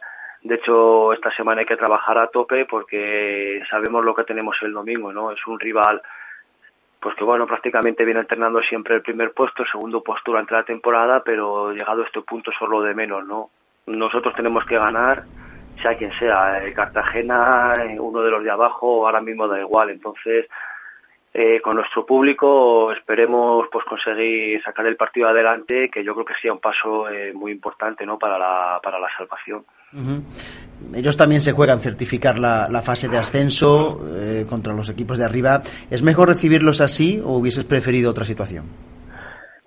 De 0.41 0.55
hecho, 0.55 1.13
esta 1.13 1.31
semana 1.31 1.61
hay 1.61 1.65
que 1.65 1.77
trabajar 1.77 2.17
a 2.17 2.27
tope 2.27 2.65
porque 2.65 3.61
sabemos 3.69 4.03
lo 4.03 4.13
que 4.13 4.25
tenemos 4.25 4.57
el 4.61 4.73
domingo, 4.73 5.11
¿no? 5.11 5.31
Es 5.31 5.39
un 5.47 5.59
rival 5.59 6.01
pues 7.05 7.15
que 7.15 7.23
bueno, 7.23 7.45
prácticamente 7.45 8.03
viene 8.03 8.21
alternando 8.21 8.63
siempre 8.63 8.95
el 8.95 9.03
primer 9.03 9.31
puesto, 9.31 9.61
el 9.61 9.69
segundo 9.69 10.01
puesto 10.01 10.31
durante 10.31 10.55
la 10.55 10.63
temporada, 10.63 11.21
pero 11.23 11.71
llegado 11.71 12.01
a 12.01 12.05
este 12.07 12.19
punto 12.23 12.49
es 12.49 12.59
lo 12.67 12.81
de 12.81 12.95
menos, 12.95 13.23
¿no? 13.27 13.51
Nosotros 13.85 14.33
tenemos 14.33 14.65
que 14.65 14.79
ganar, 14.79 15.23
sea 15.83 15.95
quien 15.95 16.11
sea, 16.13 16.63
Cartagena, 16.73 17.75
uno 17.99 18.23
de 18.23 18.31
los 18.31 18.43
de 18.43 18.49
abajo, 18.49 19.05
ahora 19.05 19.21
mismo 19.21 19.47
da 19.47 19.59
igual, 19.59 19.91
entonces 19.91 20.47
eh, 21.31 21.61
con 21.61 21.75
nuestro 21.75 22.07
público 22.07 22.91
esperemos 22.91 23.67
pues 23.71 23.85
conseguir 23.85 24.63
sacar 24.63 24.87
el 24.87 24.95
partido 24.95 25.27
adelante, 25.27 25.91
que 25.91 26.03
yo 26.03 26.15
creo 26.15 26.25
que 26.25 26.41
sea 26.41 26.53
un 26.53 26.59
paso 26.59 27.07
eh, 27.07 27.33
muy 27.33 27.51
importante 27.51 28.03
¿no? 28.03 28.17
para, 28.17 28.39
la, 28.39 28.79
para 28.81 28.97
la 28.97 29.15
salvación. 29.15 29.63
Ellos 30.93 31.17
también 31.17 31.41
se 31.41 31.53
juegan 31.53 31.79
certificar 31.79 32.39
la, 32.39 32.81
fase 32.81 33.07
de 33.07 33.17
ascenso 33.17 33.99
eh, 34.13 34.45
contra 34.47 34.73
los 34.73 34.89
equipos 34.89 35.17
de 35.17 35.25
arriba. 35.25 35.61
¿Es 35.89 36.03
mejor 36.03 36.27
recibirlos 36.27 36.81
así 36.81 37.21
o 37.23 37.37
hubieses 37.37 37.65
preferido 37.65 38.11
otra 38.11 38.25
situación? 38.25 38.65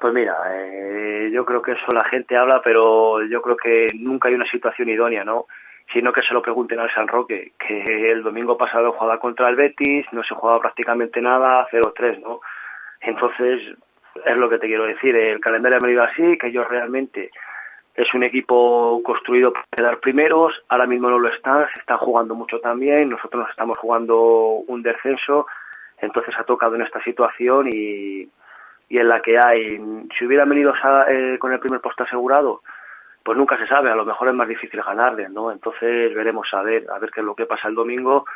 Pues 0.00 0.14
mira, 0.14 0.37
eh, 0.52 1.30
yo 1.32 1.44
creo 1.44 1.61
que 1.61 1.73
eso 1.73 1.87
la 1.92 2.04
gente 2.08 2.37
habla, 2.37 2.61
pero 2.62 3.25
yo 3.26 3.42
creo 3.42 3.56
que 3.56 3.88
nunca 3.94 4.28
hay 4.28 4.35
una 4.35 4.47
situación 4.47 4.88
idónea, 4.88 5.25
¿no? 5.25 5.47
Sino 5.92 6.12
que 6.12 6.23
se 6.23 6.35
lo 6.35 6.42
pregunten 6.42 6.78
al 6.78 6.92
San 6.92 7.08
Roque, 7.08 7.52
que 7.58 8.12
el 8.12 8.23
domingo 8.23 8.56
pasado 8.56 8.92
jugaba 8.92 9.18
contra 9.18 9.49
el 9.49 9.56
Betis, 9.56 10.06
no 10.12 10.23
se 10.23 10.35
jugaba 10.35 10.61
prácticamente 10.61 11.20
nada, 11.20 11.66
0-3, 11.73 12.20
¿no? 12.20 12.40
Entonces, 13.00 13.62
es 14.25 14.37
lo 14.37 14.49
que 14.49 14.58
te 14.58 14.66
quiero 14.66 14.85
decir, 14.85 15.16
el 15.16 15.40
calendario 15.40 15.78
ha 15.78 15.85
venido 15.85 16.02
así, 16.02 16.37
que 16.38 16.49
ellos 16.49 16.68
realmente 16.68 17.30
es 17.99 18.14
un 18.14 18.23
equipo 18.23 19.02
construido 19.02 19.52
para 19.52 19.67
quedar 19.76 19.99
primeros, 19.99 20.62
ahora 20.69 20.87
mismo 20.87 21.11
no 21.11 21.19
lo 21.19 21.28
están, 21.28 21.67
se 21.75 21.81
están 21.81 21.99
jugando 21.99 22.37
mucho 22.37 22.61
también, 22.61 23.09
nosotros 23.09 23.40
nos 23.40 23.50
estamos 23.50 23.76
jugando 23.76 24.17
un 24.69 24.83
descenso, 24.83 25.49
entonces 26.00 26.33
ha 26.38 26.45
tocado 26.45 26.76
en 26.76 26.83
esta 26.83 27.02
situación 27.02 27.67
y, 27.67 28.31
y 28.88 28.99
en 28.99 29.09
la 29.09 29.21
que 29.21 29.37
hay, 29.37 29.81
si 30.17 30.25
hubieran 30.25 30.49
venido 30.49 30.73
eh, 31.09 31.38
con 31.40 31.52
el 31.52 31.59
primer 31.59 31.81
puesto 31.81 32.05
asegurado, 32.05 32.62
pues 33.25 33.37
nunca 33.37 33.59
se 33.59 33.67
sabe, 33.67 33.90
a 33.90 33.97
lo 33.97 34.05
mejor 34.05 34.28
es 34.28 34.35
más 34.35 34.47
difícil 34.47 34.81
ganarle, 34.81 35.28
¿no? 35.28 35.50
Entonces 35.50 36.14
veremos 36.14 36.55
a 36.55 36.62
ver, 36.62 36.87
a 36.95 37.00
ver 37.00 37.11
qué 37.11 37.19
es 37.19 37.26
lo 37.26 37.35
que 37.35 37.47
pasa 37.47 37.67
el 37.67 37.75
domingo, 37.75 38.26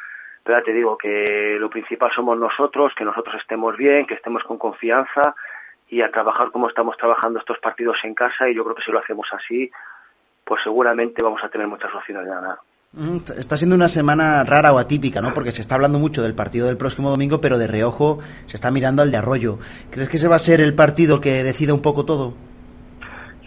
pero 0.43 0.61
te 0.65 0.73
digo 0.73 0.99
que 0.99 1.57
lo 1.61 1.71
principal 1.71 2.11
somos 2.11 2.37
nosotros, 2.37 2.93
que 2.97 3.05
nosotros 3.05 3.37
estemos 3.37 3.77
bien, 3.77 4.07
que 4.07 4.15
estemos 4.15 4.43
con 4.43 4.59
confianza 4.59 5.37
y 5.93 6.01
a 6.01 6.11
trabajar 6.11 6.51
como 6.51 6.69
estamos 6.69 6.97
trabajando 6.97 7.39
estos 7.39 7.59
partidos 7.59 7.99
en 8.05 8.15
casa 8.15 8.49
y 8.49 8.55
yo 8.55 8.65
creo 8.65 8.75
que 8.75 8.83
si 8.83 8.91
lo 8.91 8.99
hacemos 8.99 9.29
así, 9.31 9.71
pues 10.43 10.63
seguramente 10.65 11.23
vamos 11.23 11.45
a 11.45 11.51
tener 11.51 11.67
muchas 11.67 11.95
opciones 11.95 12.25
de 12.25 12.31
ganar. 12.31 12.57
Está 13.39 13.59
siendo 13.59 13.77
una 13.77 13.89
semana 13.89 14.43
rara 14.43 14.73
o 14.73 14.79
atípica, 14.79 15.21
¿no? 15.21 15.35
Porque 15.35 15.53
se 15.53 15.61
está 15.61 15.75
hablando 15.75 15.99
mucho 15.99 16.23
del 16.23 16.35
partido 16.35 16.67
del 16.67 16.79
próximo 16.79 17.11
domingo, 17.11 17.43
pero 17.43 17.59
de 17.59 17.67
reojo 17.67 18.21
se 18.47 18.57
está 18.57 18.71
mirando 18.71 19.03
al 19.03 19.11
de 19.11 19.19
Arroyo. 19.19 19.59
¿Crees 19.91 20.09
que 20.09 20.17
ese 20.17 20.29
va 20.29 20.37
a 20.37 20.39
ser 20.39 20.63
el 20.63 20.75
partido 20.75 21.21
que 21.21 21.45
decida 21.45 21.75
un 21.75 21.83
poco 21.83 22.07
todo? 22.07 22.33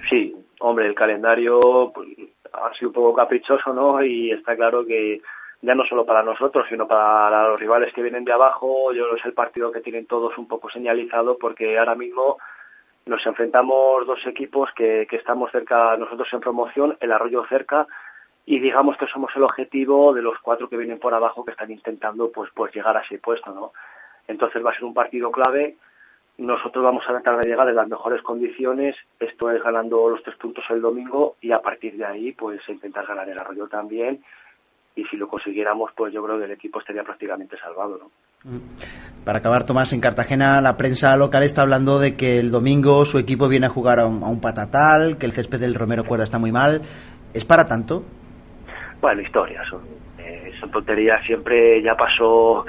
Sí, 0.08 0.36
hombre, 0.60 0.86
el 0.86 0.94
calendario 0.94 1.92
pues, 1.96 2.10
ha 2.54 2.72
sido 2.76 2.90
un 2.90 2.94
poco 2.94 3.16
caprichoso, 3.16 3.74
¿no? 3.74 4.04
Y 4.04 4.30
está 4.30 4.56
claro 4.56 4.86
que 4.86 5.20
ya 5.66 5.74
no 5.74 5.84
solo 5.86 6.06
para 6.06 6.22
nosotros, 6.22 6.68
sino 6.70 6.88
para 6.88 7.50
los 7.50 7.60
rivales 7.60 7.92
que 7.92 8.04
vienen 8.04 8.24
de 8.24 8.32
abajo, 8.32 8.94
yo 8.94 9.16
es 9.16 9.26
el 9.26 9.34
partido 9.34 9.72
que 9.72 9.82
tienen 9.82 10.06
todos 10.06 10.38
un 10.38 10.48
poco 10.48 10.70
señalizado 10.70 11.38
porque 11.40 11.78
ahora 11.80 11.96
mismo 11.96 12.38
nos 13.08 13.26
enfrentamos 13.26 14.06
dos 14.06 14.26
equipos 14.28 14.72
que, 14.74 15.08
que 15.10 15.16
estamos 15.16 15.52
cerca, 15.52 15.98
nosotros 15.98 16.32
en 16.34 16.40
promoción, 16.40 16.98
el 17.00 17.12
Arroyo 17.12 17.46
cerca, 17.50 17.88
y 18.46 18.60
digamos 18.60 18.96
que 18.98 19.08
somos 19.08 19.36
el 19.36 19.44
objetivo 19.44 20.14
de 20.14 20.22
los 20.22 20.38
cuatro 20.40 20.70
que 20.70 20.78
vienen 20.78 21.00
por 21.00 21.16
abajo 21.16 21.44
que 21.44 21.52
están 21.52 21.72
intentando 21.72 22.32
pues 22.32 22.52
pues 22.54 22.74
llegar 22.74 22.96
a 22.96 23.02
ese 23.02 23.18
puesto 23.18 23.52
no 23.52 23.72
entonces 24.28 24.64
va 24.64 24.72
a 24.72 24.74
ser 24.74 24.86
un 24.86 24.94
partido 24.94 25.32
clave. 25.32 25.78
Nosotros 26.38 26.84
vamos 26.84 27.04
a 27.06 27.14
tratar 27.14 27.38
de 27.38 27.48
llegar 27.48 27.70
en 27.70 27.76
las 27.76 27.88
mejores 27.88 28.22
condiciones. 28.24 28.96
Esto 29.20 29.52
es 29.52 29.64
ganando 29.64 30.10
los 30.10 30.24
tres 30.24 30.36
puntos 30.36 30.66
el 30.70 30.82
domingo 30.82 31.36
y 31.42 31.52
a 31.52 31.62
partir 31.62 31.96
de 31.96 32.06
ahí 32.06 32.32
pues 32.32 32.68
intentar 32.68 33.06
ganar 33.06 33.30
el 33.30 33.38
arroyo 33.38 33.68
también 33.68 34.24
y 34.96 35.04
si 35.06 35.18
lo 35.18 35.28
consiguiéramos 35.28 35.92
pues 35.96 36.14
yo 36.14 36.24
creo 36.24 36.38
que 36.40 36.46
el 36.46 36.52
equipo 36.52 36.80
estaría 36.80 37.04
prácticamente 37.04 37.58
salvado 37.58 37.98
no 37.98 38.60
para 39.26 39.40
acabar, 39.40 39.66
Tomás, 39.66 39.92
en 39.92 40.02
Cartagena 40.02 40.62
la 40.62 40.78
prensa 40.78 41.18
local 41.18 41.42
está 41.42 41.64
hablando 41.64 41.98
de 41.98 42.16
que 42.16 42.40
el 42.40 42.52
domingo 42.52 43.06
su 43.06 43.18
equipo 43.18 43.48
viene 43.48 43.66
a 43.66 43.70
jugar 43.70 44.00
a 44.00 44.06
un, 44.06 44.22
a 44.22 44.28
un 44.28 44.40
patatal, 44.40 45.18
que 45.18 45.26
el 45.26 45.32
césped 45.32 45.60
del 45.60 45.74
Romero 45.74 46.04
Cuerda 46.04 46.26
está 46.26 46.38
muy 46.38 46.52
mal. 46.52 46.84
¿Es 47.34 47.44
para 47.44 47.68
tanto? 47.68 48.06
bueno, 49.06 49.22
historias, 49.22 49.68
son, 49.68 49.82
eh, 50.18 50.52
son 50.60 50.72
tonterías, 50.72 51.24
siempre 51.24 51.80
ya 51.84 51.96
pasó, 51.96 52.66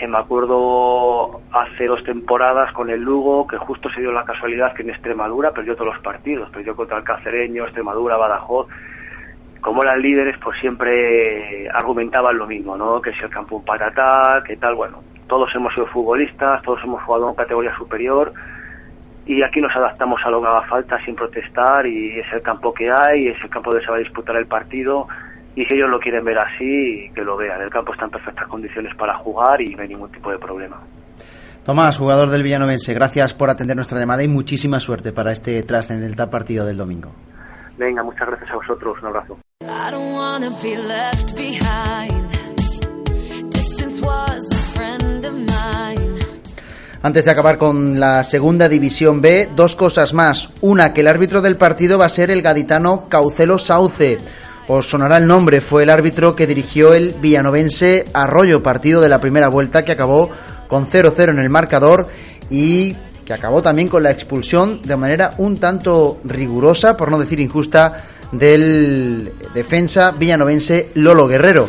eh, 0.00 0.08
me 0.08 0.18
acuerdo 0.18 1.42
hace 1.52 1.86
dos 1.86 2.02
temporadas 2.02 2.72
con 2.72 2.90
el 2.90 3.00
Lugo, 3.00 3.46
que 3.46 3.56
justo 3.56 3.88
se 3.90 4.00
dio 4.00 4.10
la 4.10 4.24
casualidad 4.24 4.74
que 4.74 4.82
en 4.82 4.90
Extremadura 4.90 5.52
perdió 5.52 5.76
todos 5.76 5.94
los 5.94 6.02
partidos, 6.02 6.50
perdió 6.50 6.74
contra 6.74 6.98
el 6.98 7.04
Cacereño, 7.04 7.62
Extremadura, 7.62 8.16
Badajoz, 8.16 8.66
como 9.60 9.82
eran 9.82 10.00
líderes, 10.00 10.36
pues 10.42 10.58
siempre 10.58 11.68
argumentaban 11.70 12.38
lo 12.38 12.46
mismo, 12.46 12.76
¿no? 12.76 13.00
Que 13.00 13.12
si 13.12 13.20
el 13.22 13.30
campo 13.30 13.56
un 13.56 13.64
patatá, 13.64 14.42
que 14.46 14.56
tal, 14.56 14.74
bueno, 14.74 15.02
todos 15.26 15.54
hemos 15.54 15.72
sido 15.74 15.86
futbolistas, 15.86 16.62
todos 16.62 16.82
hemos 16.84 17.02
jugado 17.02 17.28
en 17.30 17.34
categoría 17.34 17.74
superior, 17.76 18.32
y 19.26 19.42
aquí 19.42 19.60
nos 19.60 19.74
adaptamos 19.76 20.20
a 20.24 20.30
lo 20.30 20.40
que 20.40 20.48
haga 20.48 20.62
falta 20.62 21.04
sin 21.04 21.14
protestar 21.14 21.86
y 21.86 22.18
es 22.18 22.26
el 22.32 22.42
campo 22.42 22.74
que 22.74 22.90
hay, 22.90 23.28
es 23.28 23.36
el 23.42 23.50
campo 23.50 23.70
donde 23.70 23.84
se 23.84 23.90
va 23.90 23.96
a 23.96 24.00
disputar 24.00 24.34
el 24.36 24.46
partido 24.46 25.06
y 25.54 25.64
si 25.66 25.74
ellos 25.74 25.90
lo 25.90 26.00
quieren 26.00 26.24
ver 26.24 26.38
así, 26.38 27.10
que 27.14 27.22
lo 27.22 27.36
vean. 27.36 27.60
El 27.60 27.70
campo 27.70 27.92
está 27.92 28.06
en 28.06 28.10
perfectas 28.10 28.48
condiciones 28.48 28.94
para 28.96 29.14
jugar 29.18 29.60
y 29.60 29.74
no 29.74 29.82
hay 29.82 29.88
ningún 29.88 30.10
tipo 30.10 30.30
de 30.30 30.38
problema. 30.38 30.80
Tomás, 31.64 31.98
jugador 31.98 32.30
del 32.30 32.42
Villanovense, 32.42 32.94
gracias 32.94 33.34
por 33.34 33.50
atender 33.50 33.76
nuestra 33.76 33.98
llamada 33.98 34.22
y 34.24 34.28
muchísima 34.28 34.80
suerte 34.80 35.12
para 35.12 35.32
este 35.32 35.62
trascendental 35.62 36.30
partido 36.30 36.64
del 36.64 36.78
domingo. 36.78 37.12
Venga, 37.80 38.02
muchas 38.02 38.28
gracias 38.28 38.50
a 38.50 38.56
vosotros, 38.56 38.98
un 39.00 39.06
abrazo. 39.06 39.38
Antes 47.02 47.24
de 47.24 47.30
acabar 47.30 47.56
con 47.56 47.98
la 47.98 48.22
segunda 48.22 48.68
división 48.68 49.22
B, 49.22 49.48
dos 49.56 49.76
cosas 49.76 50.12
más. 50.12 50.50
Una, 50.60 50.92
que 50.92 51.00
el 51.00 51.08
árbitro 51.08 51.40
del 51.40 51.56
partido 51.56 51.98
va 51.98 52.04
a 52.04 52.10
ser 52.10 52.30
el 52.30 52.42
gaditano 52.42 53.08
Caucelo 53.08 53.56
Sauce 53.56 54.18
os 54.68 54.90
sonará 54.90 55.16
el 55.16 55.26
nombre, 55.26 55.62
fue 55.62 55.84
el 55.84 55.90
árbitro 55.90 56.36
que 56.36 56.46
dirigió 56.46 56.92
el 56.92 57.14
villanovense 57.14 58.04
Arroyo, 58.12 58.62
partido 58.62 59.00
de 59.00 59.08
la 59.08 59.20
primera 59.20 59.48
vuelta 59.48 59.86
que 59.86 59.92
acabó 59.92 60.28
con 60.68 60.86
0-0 60.86 61.30
en 61.30 61.38
el 61.38 61.48
marcador 61.48 62.08
y 62.50 62.94
que 63.30 63.34
acabó 63.34 63.62
también 63.62 63.86
con 63.86 64.02
la 64.02 64.10
expulsión 64.10 64.82
de 64.82 64.96
manera 64.96 65.34
un 65.38 65.58
tanto 65.58 66.18
rigurosa, 66.24 66.96
por 66.96 67.12
no 67.12 67.18
decir 67.20 67.38
injusta, 67.38 68.02
del 68.32 69.32
defensa 69.54 70.10
villanovense 70.10 70.90
Lolo 70.94 71.28
Guerrero. 71.28 71.68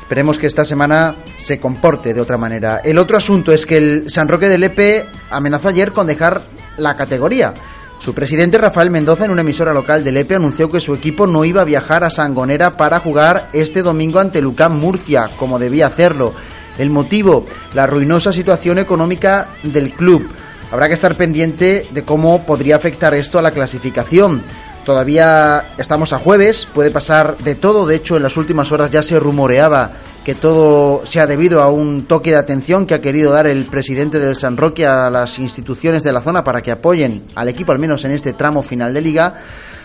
Esperemos 0.00 0.38
que 0.38 0.46
esta 0.46 0.64
semana 0.64 1.16
se 1.44 1.58
comporte 1.58 2.14
de 2.14 2.20
otra 2.20 2.38
manera. 2.38 2.82
El 2.84 2.98
otro 2.98 3.16
asunto 3.16 3.50
es 3.50 3.66
que 3.66 3.78
el 3.78 4.04
San 4.10 4.28
Roque 4.28 4.48
de 4.48 4.58
Lepe 4.58 5.06
amenazó 5.30 5.70
ayer 5.70 5.92
con 5.92 6.06
dejar 6.06 6.42
la 6.76 6.94
categoría. 6.94 7.52
Su 7.98 8.14
presidente 8.14 8.58
Rafael 8.58 8.90
Mendoza 8.90 9.24
en 9.24 9.32
una 9.32 9.40
emisora 9.40 9.74
local 9.74 10.04
de 10.04 10.12
Lepe 10.12 10.36
anunció 10.36 10.70
que 10.70 10.78
su 10.78 10.94
equipo 10.94 11.26
no 11.26 11.44
iba 11.44 11.62
a 11.62 11.64
viajar 11.64 12.04
a 12.04 12.10
Sangonera 12.10 12.76
para 12.76 13.00
jugar 13.00 13.48
este 13.52 13.82
domingo 13.82 14.20
ante 14.20 14.40
Lucán 14.40 14.78
Murcia, 14.78 15.30
como 15.36 15.58
debía 15.58 15.88
hacerlo. 15.88 16.32
El 16.78 16.90
motivo, 16.90 17.44
la 17.74 17.88
ruinosa 17.88 18.32
situación 18.32 18.78
económica 18.78 19.48
del 19.64 19.90
club. 19.90 20.28
Habrá 20.72 20.88
que 20.88 20.94
estar 20.94 21.18
pendiente 21.18 21.86
de 21.90 22.02
cómo 22.02 22.44
podría 22.44 22.76
afectar 22.76 23.12
esto 23.14 23.38
a 23.38 23.42
la 23.42 23.50
clasificación. 23.50 24.42
Todavía 24.86 25.66
estamos 25.76 26.14
a 26.14 26.18
jueves, 26.18 26.66
puede 26.72 26.90
pasar 26.90 27.36
de 27.38 27.54
todo, 27.54 27.86
de 27.86 27.96
hecho 27.96 28.16
en 28.16 28.22
las 28.22 28.38
últimas 28.38 28.72
horas 28.72 28.90
ya 28.90 29.02
se 29.02 29.20
rumoreaba 29.20 29.92
que 30.24 30.34
todo 30.34 31.04
se 31.04 31.20
ha 31.20 31.26
debido 31.26 31.62
a 31.62 31.70
un 31.70 32.06
toque 32.06 32.30
de 32.30 32.36
atención 32.36 32.86
que 32.86 32.94
ha 32.94 33.00
querido 33.02 33.32
dar 33.32 33.46
el 33.46 33.66
presidente 33.66 34.18
del 34.18 34.34
San 34.34 34.56
Roque 34.56 34.86
a 34.86 35.10
las 35.10 35.38
instituciones 35.38 36.04
de 36.04 36.12
la 36.12 36.22
zona 36.22 36.42
para 36.42 36.62
que 36.62 36.70
apoyen 36.70 37.22
al 37.34 37.48
equipo, 37.48 37.72
al 37.72 37.78
menos 37.78 38.04
en 38.06 38.12
este 38.12 38.32
tramo 38.32 38.62
final 38.62 38.94
de 38.94 39.02
liga. 39.02 39.34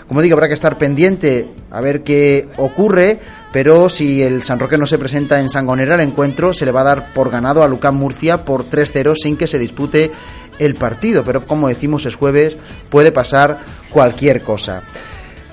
Como 0.07 0.21
digo, 0.21 0.35
habrá 0.35 0.47
que 0.47 0.53
estar 0.53 0.77
pendiente 0.77 1.49
a 1.69 1.81
ver 1.81 2.03
qué 2.03 2.47
ocurre, 2.55 3.19
pero 3.51 3.89
si 3.89 4.23
el 4.23 4.41
San 4.41 4.59
Roque 4.59 4.77
no 4.77 4.87
se 4.87 4.97
presenta 4.97 5.39
en 5.39 5.49
Sangonera, 5.49 5.95
el 5.95 6.01
encuentro 6.01 6.53
se 6.53 6.65
le 6.65 6.71
va 6.71 6.81
a 6.81 6.85
dar 6.85 7.13
por 7.13 7.29
ganado 7.29 7.61
a 7.61 7.67
Lucán 7.67 7.95
Murcia 7.95 8.45
por 8.45 8.69
3-0 8.69 9.15
sin 9.15 9.35
que 9.35 9.47
se 9.47 9.59
dispute 9.59 10.11
el 10.59 10.75
partido. 10.75 11.23
Pero 11.23 11.45
como 11.45 11.67
decimos, 11.67 12.05
es 12.05 12.15
jueves, 12.15 12.57
puede 12.89 13.11
pasar 13.11 13.59
cualquier 13.89 14.41
cosa. 14.41 14.83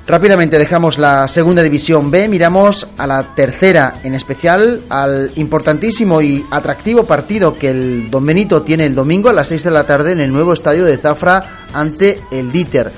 Rápidamente 0.06 0.58
dejamos 0.58 0.98
la 0.98 1.26
segunda 1.28 1.62
división 1.62 2.10
B, 2.10 2.28
miramos 2.28 2.86
a 2.98 3.06
la 3.06 3.34
tercera, 3.34 3.94
en 4.04 4.14
especial 4.14 4.82
al 4.90 5.30
importantísimo 5.36 6.20
y 6.20 6.44
atractivo 6.50 7.04
partido 7.04 7.56
que 7.56 7.70
el 7.70 8.10
Don 8.10 8.26
Benito 8.26 8.60
tiene 8.62 8.84
el 8.84 8.94
domingo 8.94 9.30
a 9.30 9.32
las 9.32 9.48
6 9.48 9.64
de 9.64 9.70
la 9.70 9.86
tarde 9.86 10.12
en 10.12 10.20
el 10.20 10.30
nuevo 10.30 10.52
estadio 10.52 10.84
de 10.84 10.98
Zafra 10.98 11.68
ante 11.72 12.20
el 12.30 12.52
Dieter. 12.52 12.92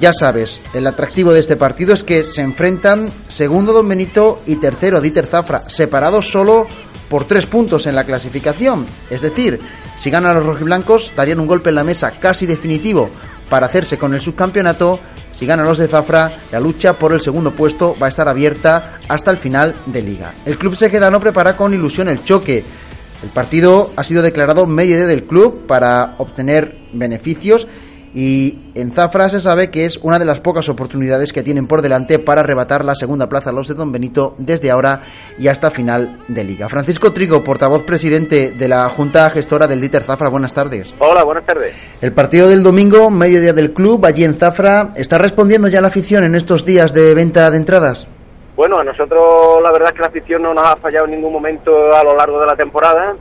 Ya 0.00 0.12
sabes, 0.12 0.60
el 0.74 0.86
atractivo 0.88 1.32
de 1.32 1.40
este 1.40 1.56
partido 1.56 1.94
es 1.94 2.02
que 2.02 2.24
se 2.24 2.42
enfrentan 2.42 3.10
segundo 3.28 3.72
Don 3.72 3.88
Benito 3.88 4.42
y 4.44 4.56
tercero 4.56 5.00
Dieter 5.00 5.26
Zafra, 5.26 5.70
separados 5.70 6.28
solo 6.28 6.66
por 7.08 7.24
tres 7.24 7.46
puntos 7.46 7.86
en 7.86 7.94
la 7.94 8.04
clasificación. 8.04 8.86
Es 9.10 9.22
decir, 9.22 9.60
si 9.96 10.10
ganan 10.10 10.34
los 10.34 10.46
rojiblancos, 10.46 11.12
darían 11.16 11.40
un 11.40 11.46
golpe 11.46 11.70
en 11.70 11.76
la 11.76 11.84
mesa 11.84 12.12
casi 12.12 12.46
definitivo 12.46 13.10
para 13.48 13.66
hacerse 13.66 13.98
con 13.98 14.14
el 14.14 14.20
subcampeonato 14.20 15.00
si 15.38 15.46
ganan 15.46 15.66
los 15.66 15.78
de 15.78 15.86
Zafra, 15.86 16.32
la 16.50 16.58
lucha 16.58 16.98
por 16.98 17.12
el 17.12 17.20
segundo 17.20 17.52
puesto 17.52 17.96
va 18.02 18.06
a 18.06 18.08
estar 18.08 18.26
abierta 18.26 18.98
hasta 19.06 19.30
el 19.30 19.36
final 19.36 19.72
de 19.86 20.02
liga. 20.02 20.34
El 20.44 20.58
club 20.58 20.76
no 21.12 21.20
prepara 21.20 21.56
con 21.56 21.72
ilusión 21.72 22.08
el 22.08 22.24
choque. 22.24 22.64
El 23.22 23.28
partido 23.28 23.92
ha 23.94 24.02
sido 24.02 24.22
declarado 24.22 24.66
medio 24.66 25.06
del 25.06 25.22
club 25.22 25.64
para 25.68 26.16
obtener 26.18 26.78
beneficios 26.92 27.68
y 28.20 28.58
en 28.74 28.90
Zafra 28.90 29.28
se 29.28 29.38
sabe 29.38 29.70
que 29.70 29.84
es 29.84 29.98
una 29.98 30.18
de 30.18 30.24
las 30.24 30.40
pocas 30.40 30.68
oportunidades 30.68 31.32
que 31.32 31.44
tienen 31.44 31.68
por 31.68 31.82
delante 31.82 32.18
para 32.18 32.40
arrebatar 32.40 32.84
la 32.84 32.96
segunda 32.96 33.28
plaza 33.28 33.50
a 33.50 33.52
los 33.52 33.68
de 33.68 33.74
Don 33.74 33.92
Benito 33.92 34.34
desde 34.38 34.72
ahora 34.72 35.02
y 35.38 35.46
hasta 35.46 35.70
final 35.70 36.18
de 36.26 36.42
liga. 36.42 36.68
Francisco 36.68 37.12
Trigo, 37.12 37.44
portavoz 37.44 37.84
presidente 37.84 38.50
de 38.50 38.66
la 38.66 38.88
Junta 38.88 39.30
Gestora 39.30 39.68
del 39.68 39.78
Dieter 39.78 40.02
Zafra, 40.02 40.30
buenas 40.30 40.52
tardes. 40.52 40.96
Hola, 40.98 41.22
buenas 41.22 41.46
tardes. 41.46 41.76
El 42.00 42.12
partido 42.12 42.48
del 42.48 42.64
domingo, 42.64 43.08
mediodía 43.08 43.52
del 43.52 43.72
club, 43.72 44.04
allí 44.04 44.24
en 44.24 44.34
Zafra, 44.34 44.94
¿está 44.96 45.16
respondiendo 45.16 45.68
ya 45.68 45.80
la 45.80 45.86
afición 45.86 46.24
en 46.24 46.34
estos 46.34 46.64
días 46.64 46.92
de 46.92 47.14
venta 47.14 47.48
de 47.52 47.56
entradas? 47.56 48.08
Bueno, 48.56 48.80
a 48.80 48.82
nosotros 48.82 49.62
la 49.62 49.70
verdad 49.70 49.90
es 49.90 49.94
que 49.94 50.00
la 50.00 50.08
afición 50.08 50.42
no 50.42 50.54
nos 50.54 50.66
ha 50.66 50.74
fallado 50.74 51.04
en 51.04 51.12
ningún 51.12 51.34
momento 51.34 51.94
a 51.94 52.02
lo 52.02 52.16
largo 52.16 52.40
de 52.40 52.46
la 52.46 52.56
temporada. 52.56 53.14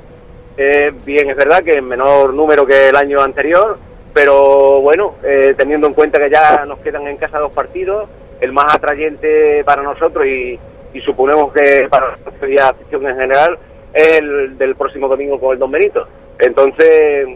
Eh, 0.58 0.92
bien, 1.06 1.30
es 1.30 1.38
verdad 1.38 1.64
que 1.64 1.78
en 1.78 1.88
menor 1.88 2.34
número 2.34 2.66
que 2.66 2.90
el 2.90 2.96
año 2.96 3.22
anterior, 3.22 3.78
pero 4.18 4.82
bueno, 4.82 5.14
eh, 5.24 5.54
teniendo 5.56 5.86
en 5.86 5.94
cuenta 5.94 6.18
que 6.18 6.32
ya 6.32 6.66
nos 6.66 6.80
quedan 6.80 7.06
en 7.06 7.18
casa 7.18 7.38
dos 7.38 7.52
partidos, 7.52 8.10
el 8.42 8.52
más 8.52 8.74
atrayente 8.74 9.64
para 9.64 9.84
nosotros 9.84 10.26
y, 10.26 10.60
suponemos 11.06 11.54
que 11.54 11.88
para 11.88 12.16
la 12.42 12.70
afición 12.70 13.08
en 13.08 13.16
general 13.16 13.60
es 13.94 14.18
el 14.18 14.58
del 14.58 14.76
próximo 14.76 15.08
domingo 15.08 15.40
con 15.40 15.54
el 15.54 15.60
Don 15.60 15.70
Benito. 15.70 16.08
Entonces, 16.40 17.28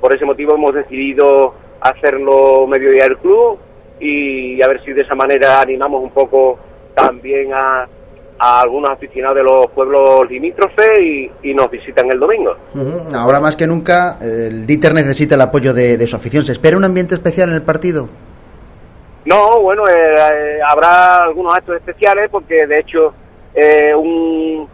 por 0.00 0.14
ese 0.14 0.24
motivo 0.24 0.54
hemos 0.54 0.72
decidido 0.72 1.54
hacerlo 1.80 2.68
mediodía 2.68 3.02
del 3.02 3.18
club 3.18 3.58
y 3.98 4.62
a 4.62 4.68
ver 4.68 4.80
si 4.84 4.92
de 4.92 5.02
esa 5.02 5.16
manera 5.16 5.60
animamos 5.60 6.04
un 6.04 6.10
poco 6.10 6.60
también 6.94 7.52
a, 7.52 7.88
a 8.38 8.60
algunos 8.60 8.90
aficionados 8.90 9.36
de 9.36 9.42
los 9.42 9.66
pueblos 9.72 10.30
limítrofes 10.30 11.00
y, 11.00 11.30
y, 11.42 11.54
nos 11.54 11.70
visitan 11.70 12.10
el 12.10 12.20
domingo. 12.20 12.56
Ahora 13.14 13.40
más 13.40 13.56
que 13.56 13.66
nunca, 13.66 14.18
el 14.20 14.66
Dieter 14.66 14.94
necesita 14.94 15.34
el 15.34 15.40
apoyo 15.40 15.74
de, 15.74 15.96
de, 15.96 16.06
su 16.06 16.16
afición. 16.16 16.44
¿Se 16.44 16.52
espera 16.52 16.76
un 16.76 16.84
ambiente 16.84 17.14
especial 17.14 17.48
en 17.50 17.56
el 17.56 17.62
partido? 17.62 18.08
No, 19.24 19.60
bueno, 19.60 19.88
eh, 19.88 19.92
eh, 19.94 20.58
habrá 20.66 21.24
algunos 21.24 21.54
actos 21.54 21.76
especiales 21.76 22.28
porque 22.30 22.66
de 22.66 22.80
hecho 22.80 23.12
eh, 23.54 23.94
un 23.94 24.68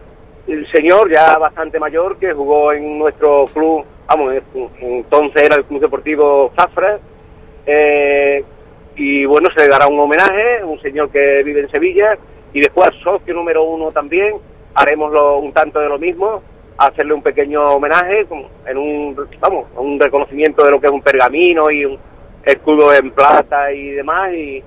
el 0.47 0.71
señor 0.71 1.11
ya 1.11 1.39
bastante 1.39 1.79
mayor 1.79 2.19
que 2.19 2.33
jugó 2.33 2.73
en 2.73 2.99
nuestro 2.99 3.47
club, 3.47 3.85
vamos, 4.07 4.35
entonces 4.81 5.43
era 5.43 5.57
el 5.57 5.65
Club 5.65 5.81
Deportivo 5.81 6.53
Zafra, 6.55 6.99
eh, 7.67 8.45
y 8.97 9.25
bueno, 9.25 9.49
se 9.51 9.61
le 9.61 9.69
dará 9.69 9.87
un 9.87 9.99
homenaje, 9.99 10.63
un 10.63 10.79
señor 10.81 11.11
que 11.11 11.43
vive 11.43 11.61
en 11.61 11.71
Sevilla, 11.71 12.19
y 12.55 12.61
después 12.61 12.91
socio 13.03 13.35
número 13.35 13.65
uno 13.65 13.91
también, 13.91 14.37
haremos 14.75 15.13
lo, 15.13 15.39
un 15.39 15.53
tanto 15.53 15.81
de 15.81 15.89
lo 15.89 15.99
mismo, 15.99 16.41
hacerle 16.79 17.13
un 17.13 17.23
pequeño 17.23 17.63
homenaje, 17.63 18.27
en 18.67 18.79
un, 18.79 19.17
vamos, 19.41 19.67
un 19.77 20.01
reconocimiento 20.01 20.65
de 20.65 20.71
lo 20.71 20.81
que 20.81 20.87
es 20.87 20.93
un 20.93 21.03
pergamino 21.03 21.71
y 21.71 21.85
un 21.85 21.99
escudo 22.45 22.95
en 22.95 23.11
plata 23.11 23.71
y 23.73 23.91
demás, 23.91 24.33
y, 24.33 24.63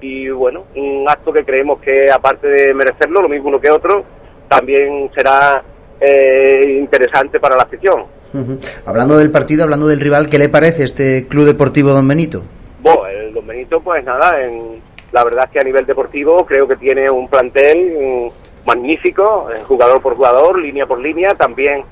y 0.00 0.28
bueno, 0.28 0.64
un 0.76 1.04
acto 1.08 1.32
que 1.32 1.44
creemos 1.44 1.80
que 1.80 2.10
aparte 2.10 2.48
de 2.48 2.74
merecerlo, 2.74 3.22
lo 3.22 3.28
mismo 3.28 3.48
uno 3.48 3.60
que 3.60 3.70
otro, 3.70 4.04
también 4.48 5.10
será 5.14 5.62
eh, 6.00 6.78
interesante 6.80 7.38
para 7.40 7.56
la 7.56 7.62
afición. 7.62 8.02
Uh 8.34 8.38
-huh. 8.38 8.82
Hablando 8.86 9.16
del 9.16 9.30
partido, 9.30 9.62
hablando 9.62 9.86
del 9.86 10.00
rival, 10.00 10.28
¿qué 10.28 10.38
le 10.38 10.48
parece 10.48 10.84
este 10.84 11.26
Club 11.28 11.46
Deportivo 11.46 11.90
Don 11.90 12.06
Benito? 12.06 12.42
Bueno, 12.80 13.06
el 13.06 13.32
Don 13.32 13.46
Benito, 13.46 13.80
pues 13.80 14.04
nada, 14.04 14.40
en, 14.42 14.80
la 15.12 15.24
verdad 15.24 15.44
es 15.46 15.50
que 15.50 15.60
a 15.60 15.64
nivel 15.64 15.86
deportivo 15.86 16.44
creo 16.44 16.68
que 16.68 16.76
tiene 16.76 17.10
un 17.10 17.28
plantel 17.28 17.96
um, 17.96 18.30
magnífico, 18.66 19.48
eh, 19.50 19.62
jugador 19.66 20.02
por 20.02 20.16
jugador, 20.16 20.58
línea 20.58 20.86
por 20.86 21.00
línea, 21.00 21.34
también 21.34 21.84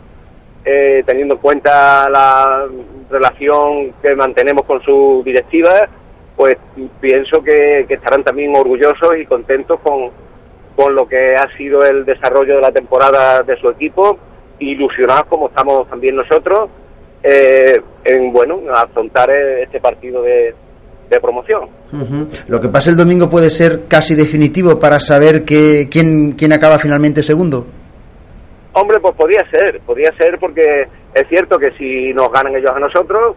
eh, 0.64 1.02
teniendo 1.06 1.34
en 1.34 1.40
cuenta 1.40 2.10
la 2.10 2.66
relación 3.10 3.92
que 4.02 4.14
mantenemos 4.14 4.64
con 4.64 4.82
su 4.82 5.22
directiva, 5.24 5.88
pues 6.36 6.58
pienso 7.00 7.42
que, 7.42 7.86
estarán 7.88 8.22
también 8.22 8.54
orgullosos 8.54 9.16
y 9.16 9.24
contentos 9.24 9.80
con, 9.80 10.10
con 10.74 10.94
lo 10.94 11.08
que 11.08 11.34
ha 11.34 11.48
sido 11.56 11.84
el 11.84 12.04
desarrollo 12.04 12.56
de 12.56 12.60
la 12.60 12.72
temporada 12.72 13.42
de 13.42 13.56
su 13.56 13.70
equipo, 13.70 14.18
ilusionados 14.58 15.24
como 15.26 15.48
estamos 15.48 15.88
también 15.88 16.16
nosotros, 16.16 16.68
eh, 17.22 17.80
en 18.04 18.32
bueno, 18.32 18.60
afrontar 18.74 19.30
este 19.30 19.80
partido 19.80 20.22
de, 20.22 20.54
de 21.08 21.20
promoción. 21.20 21.64
Uh 21.92 21.96
-huh. 21.96 22.48
Lo 22.48 22.60
que 22.60 22.68
pasa 22.68 22.90
el 22.90 22.96
domingo 22.96 23.28
puede 23.28 23.50
ser 23.50 23.86
casi 23.88 24.14
definitivo 24.14 24.78
para 24.78 24.98
saber 24.98 25.44
que, 25.44 25.88
quién, 25.90 26.32
quién 26.32 26.52
acaba 26.52 26.78
finalmente 26.78 27.22
segundo. 27.22 27.66
Hombre, 28.72 29.00
pues 29.00 29.14
podría 29.14 29.48
ser, 29.50 29.80
podría 29.80 30.12
ser 30.12 30.38
porque 30.38 30.86
es 31.14 31.28
cierto 31.28 31.58
que 31.58 31.70
si 31.78 32.12
nos 32.12 32.30
ganan 32.30 32.54
ellos 32.56 32.72
a 32.74 32.78
nosotros, 32.78 33.36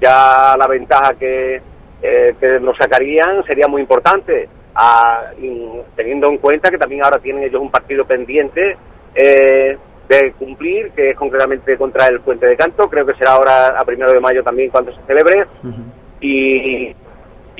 ya 0.00 0.56
la 0.58 0.66
ventaja 0.66 1.14
que, 1.14 1.62
eh, 2.02 2.34
que 2.40 2.58
nos 2.60 2.76
sacarían 2.76 3.44
sería 3.46 3.68
muy 3.68 3.82
importante 3.82 4.48
a, 4.74 5.30
teniendo 5.94 6.28
en 6.28 6.38
cuenta 6.38 6.70
que 6.70 6.78
también 6.78 7.04
ahora 7.04 7.18
tienen 7.18 7.44
ellos 7.44 7.60
un 7.60 7.70
partido 7.70 8.04
pendiente 8.04 8.76
eh, 9.14 9.76
de 10.08 10.32
cumplir, 10.32 10.90
que 10.90 11.10
es 11.10 11.16
concretamente 11.16 11.76
contra 11.76 12.08
el 12.08 12.20
Puente 12.20 12.48
de 12.48 12.56
Canto, 12.56 12.88
creo 12.88 13.06
que 13.06 13.14
será 13.14 13.34
ahora 13.34 13.78
a 13.78 13.84
primero 13.84 14.10
de 14.12 14.18
mayo 14.18 14.42
también 14.42 14.70
cuando 14.70 14.92
se 14.92 15.00
celebre, 15.06 15.44
uh 15.62 15.68
-huh. 15.68 15.84
y, 16.20 16.94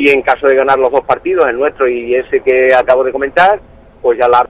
y 0.00 0.09
en 0.09 0.23
caso 0.23 0.47
de 0.47 0.57
ganar 0.57 0.78
los 0.78 0.90
dos 0.90 1.04
partidos, 1.04 1.45
el 1.47 1.59
nuestro 1.59 1.87
y 1.87 2.14
ese 2.14 2.40
que 2.40 2.73
acabo 2.75 3.04
de 3.04 3.12
comentar, 3.12 3.61
pues 4.00 4.19
ya 4.19 4.26
la 4.28 4.49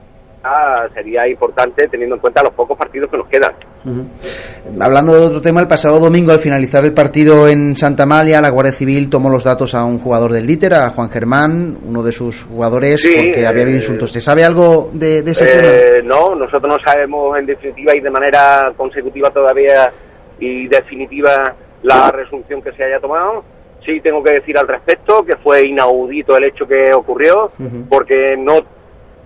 sería 0.93 1.27
importante 1.27 1.87
teniendo 1.89 2.15
en 2.15 2.21
cuenta 2.21 2.41
los 2.41 2.53
pocos 2.53 2.77
partidos 2.77 3.11
que 3.11 3.17
nos 3.17 3.27
quedan. 3.27 3.51
Uh 3.83 3.89
-huh. 3.89 4.81
Hablando 4.81 5.13
de 5.13 5.25
otro 5.25 5.41
tema, 5.41 5.59
el 5.59 5.67
pasado 5.67 5.99
domingo 5.99 6.31
al 6.31 6.39
finalizar 6.39 6.85
el 6.85 6.93
partido 6.93 7.49
en 7.49 7.75
Santa 7.75 8.03
Amalia, 8.03 8.39
la 8.39 8.49
Guardia 8.49 8.71
Civil 8.71 9.09
tomó 9.09 9.29
los 9.29 9.43
datos 9.43 9.75
a 9.75 9.83
un 9.83 9.99
jugador 9.99 10.31
del 10.31 10.47
Líter, 10.47 10.73
a 10.73 10.89
Juan 10.89 11.09
Germán, 11.09 11.77
uno 11.85 12.01
de 12.01 12.13
sus 12.13 12.45
jugadores, 12.45 13.01
sí, 13.01 13.13
porque 13.13 13.45
había 13.45 13.63
habido 13.63 13.77
insultos. 13.77 14.11
¿Se 14.11 14.21
sabe 14.21 14.45
algo 14.45 14.89
de, 14.93 15.21
de 15.21 15.31
ese 15.31 15.45
eh, 15.45 16.01
tema? 16.01 16.15
No, 16.15 16.33
nosotros 16.33 16.75
no 16.75 16.79
sabemos 16.79 17.37
en 17.37 17.45
definitiva 17.45 17.93
y 17.93 17.99
de 17.99 18.09
manera 18.09 18.71
consecutiva 18.77 19.29
todavía 19.29 19.91
y 20.39 20.67
definitiva 20.69 21.53
la 21.83 22.09
resolución 22.09 22.61
que 22.61 22.71
se 22.71 22.85
haya 22.85 22.99
tomado. 23.01 23.43
Sí 23.85 23.99
tengo 24.01 24.23
que 24.23 24.33
decir 24.33 24.57
al 24.57 24.67
respecto 24.67 25.25
que 25.25 25.37
fue 25.37 25.63
inaudito 25.63 26.37
el 26.37 26.45
hecho 26.45 26.67
que 26.67 26.93
ocurrió, 26.93 27.45
uh 27.45 27.63
-huh. 27.63 27.89
porque 27.89 28.35
no 28.37 28.59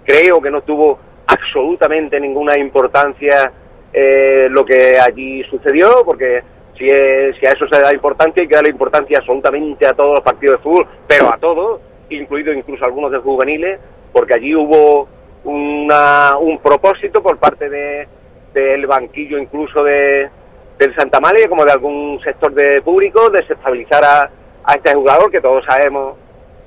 creo 0.06 0.42
que 0.42 0.52
no 0.52 0.62
tuvo 0.62 1.00
absolutamente 1.28 2.20
ninguna 2.20 2.58
importancia 2.58 3.52
eh, 3.92 4.48
lo 4.50 4.64
que 4.64 5.00
allí 5.00 5.44
sucedió, 5.46 6.04
porque 6.06 6.44
si, 6.78 6.90
es, 6.90 7.36
si, 7.38 7.46
a 7.46 7.52
eso 7.52 7.68
se 7.68 7.80
da 7.80 7.94
importancia, 7.94 8.42
hay 8.42 8.48
que 8.48 8.56
darle 8.56 8.70
importancia 8.72 9.18
absolutamente 9.18 9.88
a 9.88 9.94
todos 9.94 10.16
los 10.16 10.22
partidos 10.22 10.58
de 10.58 10.64
fútbol, 10.64 10.88
pero 11.08 11.34
a 11.34 11.38
todos, 11.38 11.82
incluido 12.10 12.54
incluso 12.54 12.86
algunos 12.86 13.12
de 13.12 13.20
juveniles, 13.20 13.80
porque 14.12 14.34
allí 14.34 14.56
hubo 14.56 15.08
una, 15.46 16.38
un 16.38 16.60
propósito 16.60 17.22
por 17.22 17.38
parte 17.38 17.70
de, 17.70 18.08
del 18.54 18.86
banquillo 18.86 19.38
incluso 19.38 19.84
de, 19.84 20.30
del 20.78 20.96
Santa 20.96 21.20
María, 21.20 21.48
como 21.48 21.66
de 21.66 21.72
algún 21.72 22.20
sector 22.22 22.54
de 22.54 22.82
público, 22.82 23.30
desestabilizar 23.30 24.04
a, 24.04 24.30
a 24.66 24.74
este 24.76 24.94
jugador 24.94 25.32
que 25.32 25.42
todos 25.42 25.64
sabemos 25.66 26.16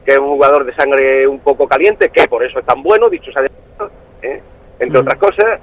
que 0.04 0.12
es 0.12 0.18
un 0.18 0.28
jugador 0.28 0.64
de 0.64 0.74
sangre 0.74 1.26
un 1.26 1.40
poco 1.40 1.68
caliente, 1.68 2.08
que 2.08 2.26
por 2.28 2.42
eso 2.42 2.58
es 2.58 2.64
tan 2.64 2.82
bueno, 2.82 3.10
dicho 3.10 3.30
sea 3.30 3.42
de 3.42 3.50
¿eh? 4.22 4.40
entre 4.78 4.98
mm. 4.98 5.02
otras 5.02 5.18
cosas, 5.18 5.60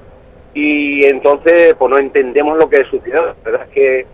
y 0.54 1.04
entonces 1.06 1.74
pues 1.74 1.90
no 1.90 1.98
entendemos 1.98 2.58
lo 2.58 2.70
que 2.70 2.84
sucedió. 2.86 3.26
La 3.26 3.34
verdad 3.44 3.68
es 3.68 3.74
que 3.74 4.06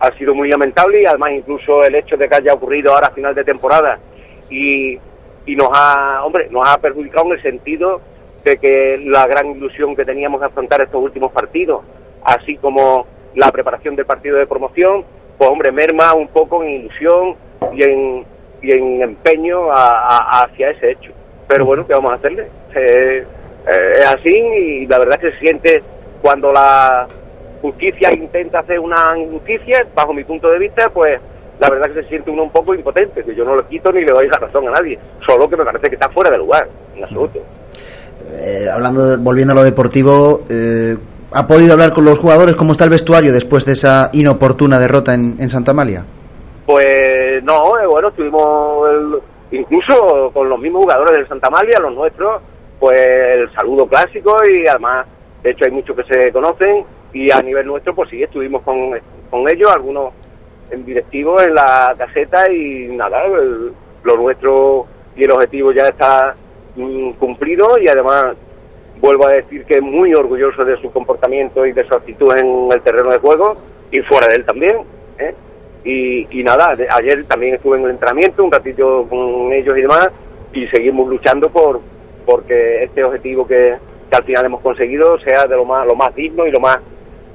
ha 0.00 0.10
sido 0.12 0.34
muy 0.34 0.48
lamentable 0.48 1.02
y 1.02 1.06
además 1.06 1.30
incluso 1.32 1.84
el 1.84 1.94
hecho 1.94 2.16
de 2.16 2.28
que 2.28 2.34
haya 2.34 2.54
ocurrido 2.54 2.92
ahora 2.92 3.08
a 3.08 3.12
final 3.12 3.34
de 3.34 3.44
temporada 3.44 3.98
y, 4.50 4.98
y 5.46 5.56
nos 5.56 5.68
ha, 5.72 6.24
hombre, 6.24 6.48
nos 6.50 6.68
ha 6.68 6.78
perjudicado 6.78 7.26
en 7.26 7.32
el 7.32 7.42
sentido 7.42 8.00
de 8.44 8.58
que 8.58 9.00
la 9.04 9.26
gran 9.26 9.52
ilusión 9.52 9.96
que 9.96 10.04
teníamos 10.04 10.40
de 10.40 10.46
afrontar 10.46 10.80
estos 10.80 11.02
últimos 11.02 11.32
partidos, 11.32 11.82
así 12.24 12.56
como 12.56 13.06
la 13.34 13.50
preparación 13.52 13.96
del 13.96 14.06
partido 14.06 14.36
de 14.36 14.46
promoción, 14.46 15.04
pues 15.38 15.48
hombre, 15.50 15.70
merma 15.70 16.14
un 16.14 16.28
poco 16.28 16.62
en 16.62 16.70
ilusión 16.70 17.36
y 17.74 17.82
en 17.82 18.36
y 18.62 18.72
en 18.72 19.02
empeño 19.02 19.70
a, 19.70 19.90
a, 19.90 20.44
hacia 20.44 20.70
ese 20.70 20.92
hecho. 20.92 21.12
Pero 21.48 21.64
bueno, 21.64 21.86
¿qué 21.86 21.94
vamos 21.94 22.12
a 22.12 22.14
hacerle? 22.14 22.48
Eh, 22.74 23.24
eh, 23.66 23.92
es 23.94 24.06
así 24.06 24.30
y 24.30 24.86
la 24.86 24.98
verdad 24.98 25.18
que 25.20 25.32
se 25.32 25.38
siente 25.38 25.82
cuando 26.20 26.50
la 26.50 27.06
justicia 27.62 28.12
intenta 28.12 28.60
hacer 28.60 28.78
una 28.80 29.16
injusticia, 29.16 29.86
bajo 29.94 30.12
mi 30.12 30.24
punto 30.24 30.50
de 30.50 30.58
vista, 30.58 30.88
pues 30.90 31.20
la 31.58 31.70
verdad 31.70 31.86
que 31.86 32.02
se 32.02 32.08
siente 32.08 32.30
uno 32.30 32.44
un 32.44 32.50
poco 32.50 32.74
impotente, 32.74 33.24
que 33.24 33.34
yo 33.34 33.44
no 33.44 33.54
lo 33.54 33.66
quito 33.66 33.92
ni 33.92 34.00
le 34.02 34.12
doy 34.12 34.28
la 34.28 34.38
razón 34.38 34.68
a 34.68 34.72
nadie, 34.72 34.98
solo 35.24 35.48
que 35.48 35.56
me 35.56 35.64
parece 35.64 35.88
que 35.88 35.94
está 35.94 36.08
fuera 36.10 36.30
de 36.30 36.38
lugar, 36.38 36.68
en 36.94 37.04
absoluto. 37.04 37.40
Eh, 38.38 38.66
hablando, 38.72 39.06
de, 39.06 39.16
volviendo 39.16 39.52
a 39.52 39.56
lo 39.56 39.62
deportivo, 39.62 40.40
¿ha 41.32 41.46
podido 41.46 41.72
hablar 41.72 41.92
con 41.92 42.04
los 42.04 42.18
jugadores 42.18 42.56
cómo 42.56 42.72
está 42.72 42.84
el 42.84 42.90
vestuario 42.90 43.32
después 43.32 43.64
de 43.64 43.72
esa 43.72 44.10
inoportuna 44.12 44.78
derrota 44.78 45.14
en, 45.14 45.36
en 45.38 45.48
Santa 45.48 45.70
Amalia? 45.70 46.04
Pues 46.66 47.42
no, 47.44 47.78
eh, 47.78 47.86
bueno, 47.86 48.08
estuvimos 48.08 48.90
el, 48.90 49.58
incluso 49.58 50.30
con 50.32 50.48
los 50.48 50.58
mismos 50.58 50.82
jugadores 50.82 51.16
del 51.16 51.28
Santa 51.28 51.48
Malia, 51.48 51.78
los 51.78 51.94
nuestros, 51.94 52.42
pues 52.80 52.98
el 52.98 53.52
saludo 53.52 53.86
clásico 53.86 54.36
y 54.44 54.66
además, 54.66 55.06
de 55.42 55.50
hecho 55.50 55.64
hay 55.64 55.70
muchos 55.70 55.96
que 55.96 56.04
se 56.04 56.32
conocen 56.32 56.84
y 57.12 57.30
a 57.30 57.40
nivel 57.40 57.66
nuestro, 57.66 57.94
pues 57.94 58.10
sí, 58.10 58.22
estuvimos 58.22 58.62
con, 58.62 58.90
con 59.30 59.48
ellos, 59.48 59.70
algunos 59.72 60.12
en 60.70 60.84
directivo 60.84 61.40
en 61.40 61.54
la 61.54 61.94
caseta 61.96 62.50
y 62.52 62.88
nada, 62.88 63.24
el, 63.26 63.72
lo 64.02 64.16
nuestro 64.16 64.86
y 65.14 65.24
el 65.24 65.30
objetivo 65.30 65.72
ya 65.72 65.86
está 65.86 66.34
mm, 66.74 67.12
cumplido 67.12 67.78
y 67.78 67.88
además 67.88 68.36
vuelvo 69.00 69.26
a 69.26 69.32
decir 69.32 69.64
que 69.64 69.80
muy 69.80 70.14
orgulloso 70.14 70.64
de 70.64 70.80
su 70.80 70.90
comportamiento 70.90 71.64
y 71.64 71.72
de 71.72 71.86
su 71.86 71.94
actitud 71.94 72.36
en 72.36 72.72
el 72.72 72.80
terreno 72.82 73.10
de 73.10 73.18
juego 73.18 73.56
y 73.90 74.00
fuera 74.00 74.26
de 74.26 74.36
él 74.36 74.44
también. 74.44 74.76
¿eh? 75.18 75.34
Y, 75.86 76.26
y, 76.30 76.42
nada, 76.42 76.74
de, 76.74 76.88
ayer 76.90 77.24
también 77.26 77.54
estuve 77.54 77.78
en 77.78 77.84
el 77.84 77.90
entrenamiento, 77.92 78.42
un 78.42 78.50
ratito 78.50 79.06
con 79.08 79.52
ellos 79.52 79.78
y 79.78 79.82
demás, 79.82 80.08
y 80.52 80.66
seguimos 80.66 81.08
luchando 81.08 81.48
por 81.48 81.80
porque 82.24 82.82
este 82.82 83.04
objetivo 83.04 83.46
que, 83.46 83.76
que 84.10 84.16
al 84.16 84.24
final 84.24 84.46
hemos 84.46 84.60
conseguido 84.60 85.16
sea 85.20 85.46
de 85.46 85.54
lo 85.54 85.64
más, 85.64 85.86
lo 85.86 85.94
más 85.94 86.12
digno 86.12 86.44
y 86.44 86.50
lo 86.50 86.58
más 86.58 86.78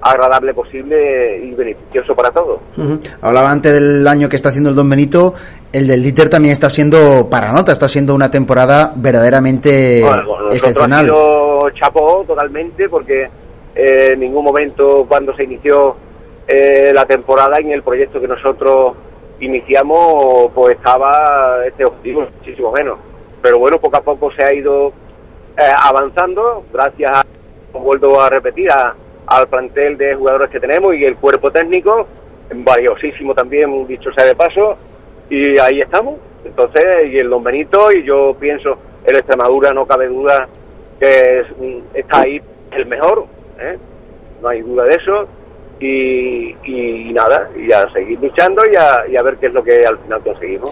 agradable 0.02 0.54
posible 0.54 1.40
y 1.44 1.52
beneficioso 1.52 2.14
para 2.16 2.32
todos. 2.32 2.60
Uh 2.76 2.82
-huh. 2.82 3.00
Hablaba 3.22 3.52
antes 3.52 3.72
del 3.74 4.06
año 4.08 4.28
que 4.28 4.36
está 4.36 4.50
haciendo 4.50 4.72
el 4.72 4.76
Don 4.76 4.90
Benito, 4.90 5.34
el 5.72 5.88
del 5.88 6.02
Dieter 6.02 6.28
también 6.28 6.52
está 6.52 6.70
siendo 6.70 7.30
para 7.30 7.54
nota, 7.54 7.72
está 7.72 7.88
siendo 7.88 8.14
una 8.16 8.30
temporada 8.30 8.92
verdaderamente 8.96 10.02
bueno, 10.02 10.50
excepcional. 10.52 11.02
Ha 11.02 11.04
sido 11.06 11.70
chapó 11.72 12.24
totalmente 12.28 12.90
porque 12.90 13.30
eh, 13.76 14.10
en 14.14 14.20
ningún 14.20 14.44
momento 14.44 15.06
cuando 15.08 15.34
se 15.36 15.44
inició 15.44 15.96
eh, 16.54 16.92
la 16.94 17.06
temporada 17.06 17.60
en 17.60 17.72
el 17.72 17.82
proyecto 17.82 18.20
que 18.20 18.28
nosotros 18.28 18.94
iniciamos, 19.40 20.52
pues 20.54 20.76
estaba 20.76 21.66
este 21.66 21.86
objetivo 21.86 22.28
muchísimo 22.38 22.74
menos. 22.74 22.98
Pero 23.42 23.58
bueno, 23.58 23.80
poco 23.80 23.96
a 23.96 24.02
poco 24.02 24.32
se 24.34 24.44
ha 24.44 24.54
ido 24.54 24.90
eh, 25.58 25.72
avanzando, 25.82 26.66
gracias 26.74 27.10
a, 27.10 27.26
vuelvo 27.72 28.20
a 28.20 28.30
repetir, 28.30 28.70
al 29.28 29.48
plantel 29.48 29.98
de 29.98 30.14
jugadores 30.14 30.50
que 30.50 30.60
tenemos 30.60 30.94
y 30.94 31.06
el 31.06 31.16
cuerpo 31.16 31.52
técnico, 31.52 32.06
valiosísimo 32.54 33.34
también, 33.34 33.88
dicho 33.88 34.12
sea 34.12 34.26
de 34.26 34.36
paso, 34.36 34.76
y 35.30 35.58
ahí 35.58 35.80
estamos. 35.80 36.16
Entonces, 36.44 36.84
y 37.14 37.18
el 37.18 37.30
Don 37.30 37.46
Benito, 37.46 37.94
y 37.94 38.04
yo 38.04 38.36
pienso, 38.38 38.78
el 39.06 39.16
Extremadura 39.16 39.72
no 39.72 39.86
cabe 39.86 40.08
duda 40.08 40.50
que 41.00 41.46
está 41.94 42.20
ahí 42.24 42.42
el 42.72 42.86
mejor, 42.88 43.26
¿eh? 43.58 43.78
no 44.42 44.50
hay 44.50 44.62
duda 44.62 44.84
de 44.84 44.96
eso 44.96 45.28
y, 45.82 47.12
nada, 47.14 47.50
y 47.58 47.72
a 47.72 47.90
seguir 47.90 48.20
luchando 48.20 48.62
y 48.72 48.76
a, 48.76 49.24
ver 49.24 49.38
qué 49.38 49.48
es 49.48 49.54
lo 49.54 49.64
que 49.64 49.86
al 49.86 49.98
final 50.00 50.22
conseguimos. 50.24 50.72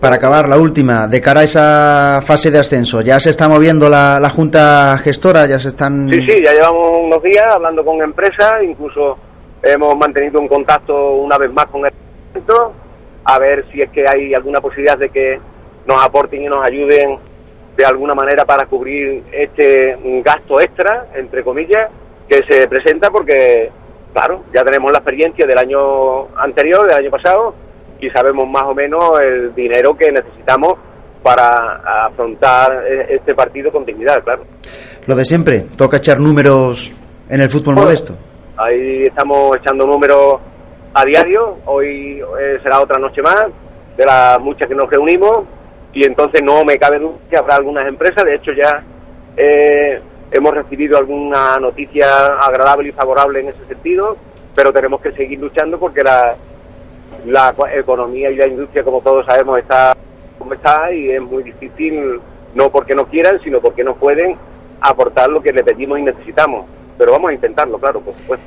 Para 0.00 0.16
acabar, 0.16 0.48
la 0.48 0.58
última, 0.58 1.06
de 1.06 1.20
cara 1.20 1.40
a 1.40 1.44
esa 1.44 2.22
fase 2.24 2.50
de 2.50 2.58
ascenso, 2.58 3.02
¿ya 3.02 3.20
se 3.20 3.30
está 3.30 3.48
moviendo 3.48 3.88
la, 3.88 4.30
Junta 4.34 4.98
Gestora? 4.98 5.46
¿Ya 5.46 5.58
se 5.58 5.68
están...? 5.68 6.08
Sí, 6.08 6.22
sí, 6.22 6.42
ya 6.42 6.52
llevamos 6.52 6.98
unos 7.02 7.22
días 7.22 7.44
hablando 7.46 7.84
con 7.84 8.00
empresas, 8.00 8.62
incluso 8.62 9.18
hemos 9.62 9.96
mantenido 9.96 10.40
un 10.40 10.48
contacto 10.48 11.16
una 11.16 11.36
vez 11.36 11.52
más 11.52 11.66
con 11.66 11.84
el 11.84 11.92
a 13.24 13.38
ver 13.38 13.64
si 13.70 13.82
es 13.82 13.90
que 13.90 14.08
hay 14.08 14.34
alguna 14.34 14.60
posibilidad 14.60 14.96
de 14.96 15.10
que 15.10 15.38
nos 15.86 16.02
aporten 16.02 16.42
y 16.42 16.46
nos 16.46 16.66
ayuden 16.66 17.18
de 17.76 17.84
alguna 17.84 18.14
manera 18.14 18.44
para 18.44 18.66
cubrir 18.66 19.22
este 19.32 19.96
gasto 20.24 20.60
extra, 20.60 21.06
entre 21.14 21.42
comillas, 21.42 21.90
que 22.28 22.42
se 22.44 22.68
presenta 22.68 23.10
porque 23.10 23.70
claro, 24.12 24.44
ya 24.54 24.64
tenemos 24.64 24.92
la 24.92 24.98
experiencia 24.98 25.46
del 25.46 25.58
año 25.58 26.36
anterior, 26.36 26.86
del 26.86 26.96
año 26.96 27.10
pasado, 27.10 27.54
y 28.00 28.10
sabemos 28.10 28.48
más 28.48 28.64
o 28.64 28.74
menos 28.74 29.20
el 29.20 29.54
dinero 29.54 29.96
que 29.96 30.10
necesitamos 30.10 30.74
para 31.22 32.06
afrontar 32.06 32.84
e-, 32.86 33.14
este 33.16 33.34
partido 33.34 33.70
con 33.70 33.84
dignidad, 33.84 34.22
claro. 34.22 34.44
Lo 35.06 35.14
de 35.14 35.24
siempre, 35.24 35.64
toca 35.76 35.98
echar 35.98 36.18
números 36.18 36.92
en 37.28 37.40
el 37.40 37.48
fútbol 37.48 37.74
modesto. 37.74 38.14
Ahí 38.56 39.04
estamos 39.04 39.56
echando 39.56 39.86
números 39.86 40.40
a 40.92 41.04
diario, 41.04 41.58
hoy 41.66 42.20
eh, 42.40 42.58
será 42.62 42.80
otra 42.80 42.98
noche 42.98 43.22
más, 43.22 43.46
de 43.96 44.04
las 44.04 44.40
muchas 44.40 44.68
que 44.68 44.74
nos 44.74 44.90
reunimos, 44.90 45.44
y 45.92 46.04
entonces 46.04 46.42
no 46.42 46.64
me 46.64 46.76
cabe 46.78 46.98
duda 46.98 47.16
que 47.28 47.36
habrá 47.36 47.56
algunas 47.56 47.84
empresas, 47.86 48.24
de 48.24 48.34
hecho 48.34 48.52
ya 48.52 48.82
eh, 49.36 50.00
hemos 50.30 50.54
recibido 50.54 50.98
alguna 50.98 51.58
noticia 51.58 52.36
agradable 52.36 52.88
y 52.88 52.92
favorable 52.92 53.40
en 53.40 53.48
ese 53.48 53.64
sentido, 53.66 54.16
pero 54.54 54.72
tenemos 54.72 55.00
que 55.00 55.12
seguir 55.12 55.40
luchando 55.40 55.78
porque 55.78 56.02
la, 56.02 56.34
la 57.26 57.54
economía 57.74 58.30
y 58.30 58.36
la 58.36 58.46
industria, 58.46 58.84
como 58.84 59.00
todos 59.00 59.26
sabemos, 59.26 59.58
está 59.58 59.96
como 60.38 60.54
está 60.54 60.92
y 60.92 61.10
es 61.10 61.20
muy 61.20 61.42
difícil, 61.42 62.18
no 62.54 62.70
porque 62.70 62.94
no 62.94 63.06
quieran, 63.06 63.38
sino 63.42 63.60
porque 63.60 63.84
no 63.84 63.94
pueden 63.94 64.36
aportar 64.80 65.28
lo 65.28 65.42
que 65.42 65.52
le 65.52 65.62
pedimos 65.62 65.98
y 65.98 66.02
necesitamos. 66.02 66.66
Pero 66.96 67.12
vamos 67.12 67.30
a 67.30 67.34
intentarlo, 67.34 67.78
claro, 67.78 68.00
por 68.00 68.14
supuesto. 68.14 68.46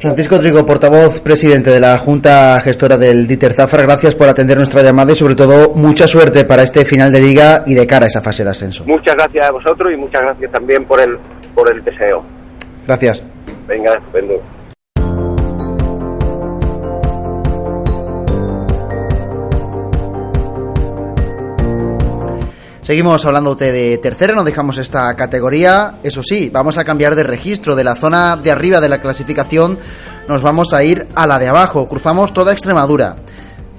Francisco 0.00 0.38
Trigo, 0.40 0.64
portavoz 0.64 1.20
presidente 1.20 1.68
de 1.68 1.78
la 1.78 1.98
Junta 1.98 2.58
Gestora 2.60 2.96
del 2.96 3.26
Dieter 3.26 3.52
Zafra, 3.52 3.82
gracias 3.82 4.14
por 4.14 4.30
atender 4.30 4.56
nuestra 4.56 4.82
llamada 4.82 5.12
y 5.12 5.14
sobre 5.14 5.34
todo 5.34 5.74
mucha 5.74 6.06
suerte 6.06 6.46
para 6.46 6.62
este 6.62 6.86
final 6.86 7.12
de 7.12 7.20
liga 7.20 7.64
y 7.66 7.74
de 7.74 7.86
cara 7.86 8.04
a 8.04 8.06
esa 8.06 8.22
fase 8.22 8.42
de 8.42 8.48
ascenso. 8.48 8.82
Muchas 8.86 9.14
gracias 9.14 9.46
a 9.46 9.50
vosotros 9.50 9.92
y 9.92 9.98
muchas 9.98 10.22
gracias 10.22 10.50
también 10.50 10.86
por 10.86 11.00
el, 11.00 11.18
por 11.54 11.70
el 11.70 11.84
deseo. 11.84 12.24
Gracias. 12.86 13.22
Venga, 13.68 13.92
estupendo. 13.92 14.40
Seguimos 22.90 23.24
hablando 23.24 23.54
de 23.54 23.98
tercera, 23.98 24.34
no 24.34 24.42
dejamos 24.42 24.76
esta 24.76 25.14
categoría. 25.14 26.00
Eso 26.02 26.24
sí, 26.24 26.50
vamos 26.50 26.76
a 26.76 26.82
cambiar 26.82 27.14
de 27.14 27.22
registro. 27.22 27.76
De 27.76 27.84
la 27.84 27.94
zona 27.94 28.36
de 28.36 28.50
arriba 28.50 28.80
de 28.80 28.88
la 28.88 28.98
clasificación 28.98 29.78
nos 30.26 30.42
vamos 30.42 30.72
a 30.72 30.82
ir 30.82 31.06
a 31.14 31.24
la 31.28 31.38
de 31.38 31.46
abajo. 31.46 31.86
Cruzamos 31.86 32.34
toda 32.34 32.50
Extremadura. 32.50 33.14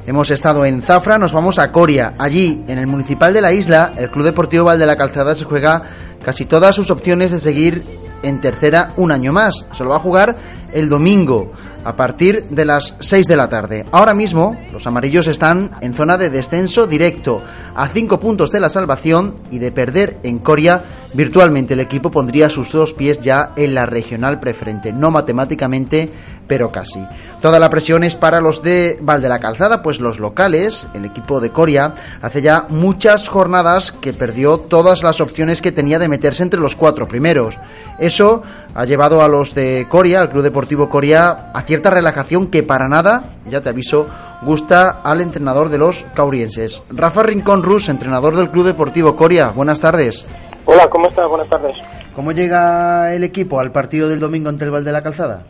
Hemos 0.07 0.31
estado 0.31 0.65
en 0.65 0.81
Zafra, 0.81 1.17
nos 1.17 1.33
vamos 1.33 1.59
a 1.59 1.73
Coria. 1.73 2.13
Allí, 2.17 2.63
en 2.69 2.79
el 2.79 2.87
municipal 2.87 3.33
de 3.33 3.41
la 3.41 3.51
isla, 3.51 3.91
el 3.97 4.09
Club 4.09 4.23
Deportivo 4.23 4.63
Val 4.63 4.79
de 4.79 4.85
la 4.85 4.95
Calzada 4.95 5.35
se 5.35 5.43
juega 5.43 5.81
casi 6.23 6.45
todas 6.45 6.73
sus 6.73 6.89
opciones 6.89 7.31
de 7.31 7.41
seguir 7.41 7.83
en 8.23 8.39
tercera 8.39 8.93
un 8.95 9.11
año 9.11 9.33
más. 9.33 9.65
Se 9.73 9.83
lo 9.83 9.89
va 9.89 9.97
a 9.97 9.99
jugar 9.99 10.37
el 10.73 10.89
domingo 10.89 11.51
a 11.83 11.95
partir 11.95 12.43
de 12.49 12.65
las 12.65 12.95
6 12.99 13.27
de 13.27 13.35
la 13.35 13.49
tarde. 13.49 13.85
Ahora 13.91 14.13
mismo 14.13 14.55
los 14.71 14.85
amarillos 14.87 15.27
están 15.27 15.71
en 15.81 15.93
zona 15.93 16.17
de 16.17 16.29
descenso 16.29 16.87
directo, 16.87 17.41
a 17.75 17.87
5 17.87 18.19
puntos 18.19 18.51
de 18.51 18.59
la 18.59 18.69
salvación 18.69 19.35
y 19.49 19.59
de 19.59 19.71
perder 19.71 20.19
en 20.23 20.39
Coria, 20.39 20.83
virtualmente 21.13 21.73
el 21.73 21.79
equipo 21.79 22.11
pondría 22.11 22.49
sus 22.49 22.71
dos 22.71 22.93
pies 22.93 23.19
ya 23.19 23.53
en 23.55 23.73
la 23.73 23.85
regional 23.85 24.39
preferente, 24.39 24.93
no 24.93 25.11
matemáticamente, 25.11 26.11
pero 26.47 26.71
casi. 26.71 26.99
Toda 27.41 27.59
la 27.59 27.69
presión 27.69 28.03
es 28.03 28.15
para 28.15 28.41
los 28.41 28.61
de 28.61 28.99
Val 29.01 29.21
de 29.21 29.29
la 29.29 29.39
Calzada, 29.39 29.81
pues 29.81 29.99
los 29.99 30.19
locales, 30.19 30.85
el 30.93 31.05
equipo 31.05 31.39
de 31.39 31.51
Coria, 31.51 31.93
hace 32.21 32.41
ya 32.41 32.65
muchas 32.69 33.29
jornadas 33.29 33.93
que 33.93 34.11
perdió 34.13 34.57
todas 34.57 35.01
las 35.01 35.21
opciones 35.21 35.61
que 35.61 35.71
tenía 35.71 35.97
de 35.97 36.09
meterse 36.09 36.43
entre 36.43 36.59
los 36.59 36.75
cuatro 36.75 37.07
primeros. 37.07 37.57
Eso 37.99 38.43
ha 38.73 38.85
llevado 38.85 39.21
a 39.21 39.29
los 39.29 39.55
de 39.55 39.87
Coria, 39.89 40.19
al 40.19 40.29
Club 40.29 40.43
Deportivo 40.61 40.89
Coria, 40.89 41.49
a 41.55 41.61
cierta 41.61 41.89
relajación 41.89 42.51
que 42.51 42.61
para 42.61 42.87
nada, 42.87 43.23
ya 43.45 43.61
te 43.61 43.69
aviso, 43.69 44.07
gusta 44.43 44.91
al 44.91 45.19
entrenador 45.19 45.69
de 45.69 45.79
los 45.79 46.03
caurienses. 46.13 46.85
Rafa 46.95 47.23
Rincón 47.23 47.63
Rus, 47.63 47.89
entrenador 47.89 48.35
del 48.35 48.51
Club 48.51 48.67
Deportivo 48.67 49.15
Coria, 49.15 49.49
buenas 49.49 49.81
tardes. 49.81 50.27
Hola, 50.65 50.87
¿cómo 50.87 51.07
estás? 51.07 51.27
Buenas 51.27 51.49
tardes. 51.49 51.75
¿Cómo 52.15 52.31
llega 52.31 53.11
el 53.11 53.23
equipo 53.23 53.59
al 53.59 53.71
partido 53.71 54.07
del 54.07 54.19
domingo 54.19 54.49
ante 54.49 54.63
el 54.65 54.69
Val 54.69 54.83
de 54.83 54.91
la 54.91 55.01
Calzada? 55.01 55.47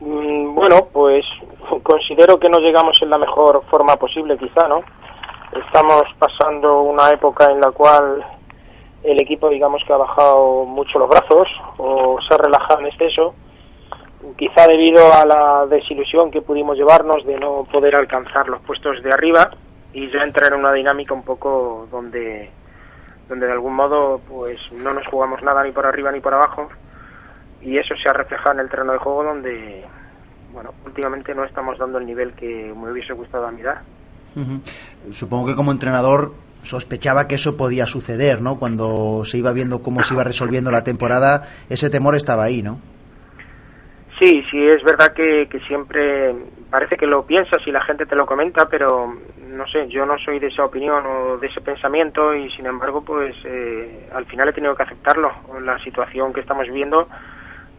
Mm, 0.00 0.52
bueno, 0.52 0.88
pues 0.92 1.24
considero 1.84 2.40
que 2.40 2.50
no 2.50 2.58
llegamos 2.58 3.00
en 3.02 3.10
la 3.10 3.18
mejor 3.18 3.62
forma 3.70 3.94
posible, 3.94 4.36
quizá, 4.36 4.66
¿no? 4.66 4.82
Estamos 5.64 6.02
pasando 6.18 6.82
una 6.82 7.12
época 7.12 7.52
en 7.52 7.60
la 7.60 7.70
cual 7.70 8.20
el 9.04 9.20
equipo, 9.20 9.48
digamos 9.48 9.84
que 9.86 9.92
ha 9.92 9.96
bajado 9.96 10.64
mucho 10.64 10.98
los 10.98 11.08
brazos 11.08 11.46
o 11.78 12.18
se 12.20 12.34
ha 12.34 12.36
relajado 12.36 12.80
en 12.80 12.86
exceso 12.86 13.32
quizá 14.36 14.66
debido 14.66 15.12
a 15.12 15.24
la 15.24 15.66
desilusión 15.66 16.30
que 16.30 16.42
pudimos 16.42 16.76
llevarnos 16.76 17.24
de 17.24 17.38
no 17.38 17.64
poder 17.64 17.96
alcanzar 17.96 18.48
los 18.48 18.60
puestos 18.62 19.02
de 19.02 19.12
arriba 19.12 19.50
y 19.92 20.10
ya 20.10 20.22
entrar 20.22 20.52
en 20.52 20.60
una 20.60 20.72
dinámica 20.72 21.14
un 21.14 21.22
poco 21.22 21.88
donde 21.90 22.50
donde 23.28 23.46
de 23.46 23.52
algún 23.52 23.74
modo 23.74 24.20
pues 24.28 24.58
no 24.72 24.92
nos 24.92 25.06
jugamos 25.06 25.42
nada 25.42 25.62
ni 25.62 25.72
por 25.72 25.86
arriba 25.86 26.10
ni 26.10 26.20
por 26.20 26.34
abajo. 26.34 26.68
Y 27.62 27.78
eso 27.78 27.94
se 27.94 28.08
ha 28.08 28.12
reflejado 28.12 28.52
en 28.52 28.60
el 28.60 28.70
terreno 28.70 28.92
de 28.92 28.98
juego 28.98 29.24
donde 29.24 29.84
bueno 30.52 30.74
últimamente 30.84 31.34
no 31.34 31.44
estamos 31.44 31.78
dando 31.78 31.98
el 31.98 32.06
nivel 32.06 32.32
que 32.32 32.72
me 32.76 32.90
hubiese 32.90 33.12
gustado 33.12 33.46
a 33.46 33.50
mirar 33.50 33.82
supongo 35.10 35.46
que 35.46 35.54
como 35.54 35.70
entrenador 35.70 36.32
sospechaba 36.62 37.28
que 37.28 37.36
eso 37.36 37.56
podía 37.56 37.86
suceder 37.86 38.40
no 38.40 38.56
cuando 38.56 39.22
se 39.24 39.38
iba 39.38 39.52
viendo 39.52 39.82
cómo 39.82 40.02
se 40.02 40.14
iba 40.14 40.24
resolviendo 40.24 40.70
la 40.70 40.82
temporada 40.82 41.46
ese 41.68 41.90
temor 41.90 42.14
estaba 42.16 42.44
ahí 42.44 42.62
no 42.62 42.80
Sí, 44.20 44.44
sí, 44.50 44.68
es 44.68 44.82
verdad 44.82 45.14
que, 45.14 45.48
siempre 45.66 46.34
parece 46.68 46.98
que 46.98 47.06
lo 47.06 47.24
piensas 47.24 47.66
y 47.66 47.72
la 47.72 47.80
gente 47.80 48.04
te 48.04 48.14
lo 48.14 48.26
comenta, 48.26 48.68
pero 48.68 49.16
no 49.48 49.66
sé, 49.66 49.88
yo 49.88 50.04
no 50.04 50.18
soy 50.18 50.38
de 50.38 50.48
esa 50.48 50.62
opinión 50.66 51.06
o 51.06 51.38
de 51.38 51.46
ese 51.46 51.62
pensamiento 51.62 52.34
y 52.34 52.50
sin 52.50 52.66
embargo, 52.66 53.02
pues 53.02 53.34
eh, 53.44 54.10
al 54.14 54.26
final 54.26 54.50
he 54.50 54.52
tenido 54.52 54.76
que 54.76 54.82
aceptarlo. 54.82 55.32
La 55.62 55.78
situación 55.78 56.34
que 56.34 56.40
estamos 56.40 56.66
viviendo 56.66 57.08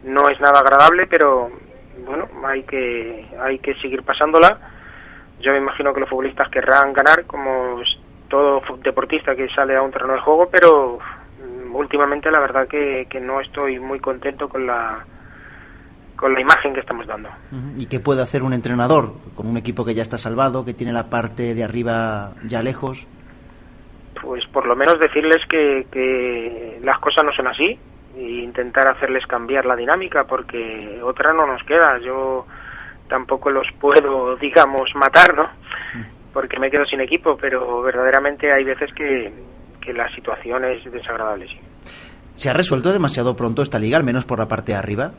no 0.04 0.30
es 0.30 0.40
nada 0.40 0.62
agradable, 0.62 1.06
pero 1.06 1.52
bueno, 2.08 2.28
hay 2.44 2.64
que, 2.64 3.30
hay 3.40 3.60
que 3.60 3.76
seguir 3.76 4.02
pasándola. 4.02 4.58
Yo 5.42 5.52
me 5.52 5.60
imagino 5.60 5.94
que 5.94 6.00
los 6.00 6.10
futbolistas 6.10 6.50
querrán 6.50 6.92
ganar, 6.92 7.26
como 7.26 7.84
todo 8.30 8.64
deportista 8.78 9.36
que 9.36 9.48
sale 9.50 9.76
a 9.76 9.84
un 9.84 9.92
terreno 9.92 10.14
de 10.14 10.22
juego, 10.22 10.50
pero 10.50 10.98
mm, 10.98 11.76
últimamente 11.76 12.32
la 12.32 12.40
verdad 12.40 12.68
que 12.68 13.08
no 13.22 13.40
estoy 13.42 13.80
muy 13.80 14.00
contento 14.00 14.50
con 14.50 14.66
la 14.66 15.06
con 16.22 16.36
la 16.36 16.40
imagen 16.40 16.74
que 16.74 16.82
estamos 16.82 17.08
dando. 17.08 17.30
¿Y 17.76 17.88
qué 17.88 18.00
puede 18.00 18.22
hacer 18.22 18.44
un 18.44 18.54
entrenador 18.54 19.14
con 19.36 19.48
un 19.48 19.58
equipo 19.58 19.84
que 19.84 19.96
ya 19.96 20.04
está 20.04 20.20
salvado, 20.20 20.64
que 20.64 20.76
tiene 20.76 20.94
la 20.94 21.10
parte 21.10 21.56
de 21.56 21.64
arriba 21.64 22.34
ya 22.44 22.62
lejos? 22.62 23.08
Pues 24.22 24.46
por 24.46 24.68
lo 24.68 24.76
menos 24.76 25.00
decirles 25.00 25.44
que, 25.50 25.88
que 25.92 26.80
las 26.84 27.00
cosas 27.00 27.26
no 27.26 27.32
son 27.34 27.48
así 27.48 27.78
e 28.16 28.22
intentar 28.22 28.88
hacerles 28.88 29.26
cambiar 29.26 29.66
la 29.66 29.76
dinámica 29.76 30.26
porque 30.26 31.02
otra 31.04 31.34
no 31.34 31.48
nos 31.48 31.64
queda. 31.64 31.98
Yo 32.00 32.46
tampoco 33.10 33.50
los 33.50 33.68
puedo, 33.82 34.36
digamos, 34.36 34.94
matar, 34.94 35.36
¿no? 35.36 35.50
Porque 36.32 36.60
me 36.60 36.70
quedo 36.70 36.86
sin 36.86 37.02
equipo, 37.02 37.36
pero 37.36 37.82
verdaderamente 37.82 38.54
hay 38.54 38.64
veces 38.64 38.94
que, 38.94 39.34
que 39.82 39.92
la 39.92 40.08
situación 40.14 40.66
es 40.66 40.84
desagradable, 40.92 41.48
sí. 41.48 41.60
¿Se 42.36 42.50
ha 42.50 42.54
resuelto 42.54 42.94
demasiado 42.94 43.36
pronto 43.36 43.62
esta 43.64 43.80
liga, 43.80 43.98
al 43.98 44.04
menos 44.04 44.26
por 44.26 44.40
la 44.40 44.48
parte 44.48 44.72
de 44.72 44.78
arriba? 44.78 45.12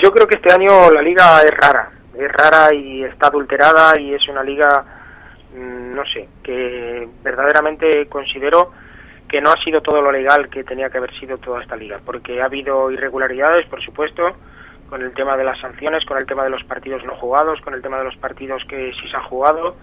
Yo 0.00 0.10
creo 0.12 0.26
que 0.26 0.36
este 0.36 0.50
año 0.50 0.90
la 0.90 1.02
liga 1.02 1.42
es 1.42 1.50
rara, 1.50 1.90
es 2.14 2.32
rara 2.32 2.72
y 2.72 3.04
está 3.04 3.26
adulterada 3.26 4.00
y 4.00 4.14
es 4.14 4.26
una 4.28 4.42
liga, 4.42 4.82
mm, 5.54 5.94
no 5.94 6.06
sé, 6.06 6.26
que 6.42 7.06
verdaderamente 7.22 8.06
considero 8.08 8.72
que 9.28 9.42
no 9.42 9.50
ha 9.50 9.58
sido 9.58 9.82
todo 9.82 10.00
lo 10.00 10.10
legal 10.10 10.48
que 10.48 10.64
tenía 10.64 10.88
que 10.88 10.96
haber 10.96 11.12
sido 11.18 11.36
toda 11.36 11.60
esta 11.60 11.76
liga, 11.76 12.00
porque 12.02 12.40
ha 12.40 12.46
habido 12.46 12.90
irregularidades, 12.90 13.66
por 13.66 13.82
supuesto, 13.82 14.36
con 14.88 15.02
el 15.02 15.12
tema 15.12 15.36
de 15.36 15.44
las 15.44 15.58
sanciones, 15.60 16.06
con 16.06 16.16
el 16.16 16.24
tema 16.24 16.44
de 16.44 16.50
los 16.50 16.64
partidos 16.64 17.04
no 17.04 17.14
jugados, 17.16 17.60
con 17.60 17.74
el 17.74 17.82
tema 17.82 17.98
de 17.98 18.04
los 18.04 18.16
partidos 18.16 18.64
que 18.64 18.94
sí 18.94 19.06
se 19.06 19.16
han 19.18 19.24
jugado, 19.24 19.76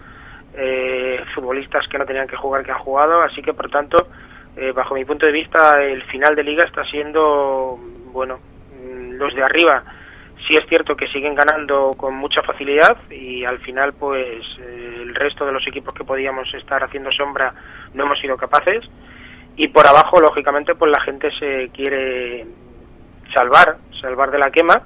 eh, 0.54 1.22
futbolistas 1.32 1.86
que 1.86 1.96
no 1.96 2.06
tenían 2.06 2.26
que 2.26 2.36
jugar 2.36 2.64
que 2.64 2.72
han 2.72 2.78
jugado, 2.78 3.22
así 3.22 3.40
que 3.40 3.54
por 3.54 3.70
tanto, 3.70 4.08
eh, 4.56 4.72
bajo 4.72 4.96
mi 4.96 5.04
punto 5.04 5.26
de 5.26 5.32
vista, 5.32 5.80
el 5.80 6.02
final 6.02 6.34
de 6.34 6.42
liga 6.42 6.64
está 6.64 6.82
siendo, 6.82 7.78
bueno, 8.12 8.40
mm, 8.82 9.12
los 9.12 9.32
de 9.32 9.44
arriba 9.44 9.84
sí 10.46 10.54
es 10.54 10.66
cierto 10.68 10.96
que 10.96 11.06
siguen 11.08 11.34
ganando 11.34 11.90
con 11.96 12.14
mucha 12.14 12.42
facilidad 12.42 12.96
y 13.10 13.44
al 13.44 13.58
final 13.60 13.94
pues 13.94 14.44
eh, 14.60 15.00
el 15.02 15.14
resto 15.14 15.44
de 15.44 15.52
los 15.52 15.66
equipos 15.66 15.94
que 15.94 16.04
podíamos 16.04 16.52
estar 16.54 16.82
haciendo 16.82 17.10
sombra 17.10 17.54
no 17.94 18.04
hemos 18.04 18.18
sido 18.18 18.36
capaces. 18.36 18.88
Y 19.56 19.68
por 19.68 19.86
abajo 19.86 20.20
lógicamente 20.20 20.74
pues 20.74 20.90
la 20.90 21.00
gente 21.00 21.30
se 21.38 21.70
quiere 21.70 22.46
salvar 23.34 23.78
salvar 24.00 24.30
de 24.30 24.38
la 24.38 24.50
quema 24.50 24.82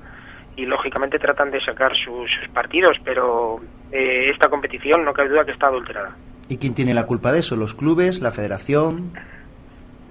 y 0.56 0.66
lógicamente 0.66 1.18
tratan 1.18 1.50
de 1.50 1.60
sacar 1.60 1.92
sus, 1.94 2.30
partidos 2.52 2.98
pero 3.04 3.60
eh, 3.90 4.30
esta 4.30 4.48
competición 4.48 5.04
no 5.04 5.12
cabe 5.12 5.30
duda 5.30 5.44
que 5.44 5.52
está 5.52 5.66
adulterada. 5.66 6.16
Y 6.48 6.58
quién 6.58 6.74
tiene 6.74 6.94
la 6.94 7.06
culpa 7.06 7.32
de 7.32 7.40
eso 7.40 7.56
los 7.56 7.74
clubes 7.74 8.20
la 8.20 8.30
federación 8.30 9.12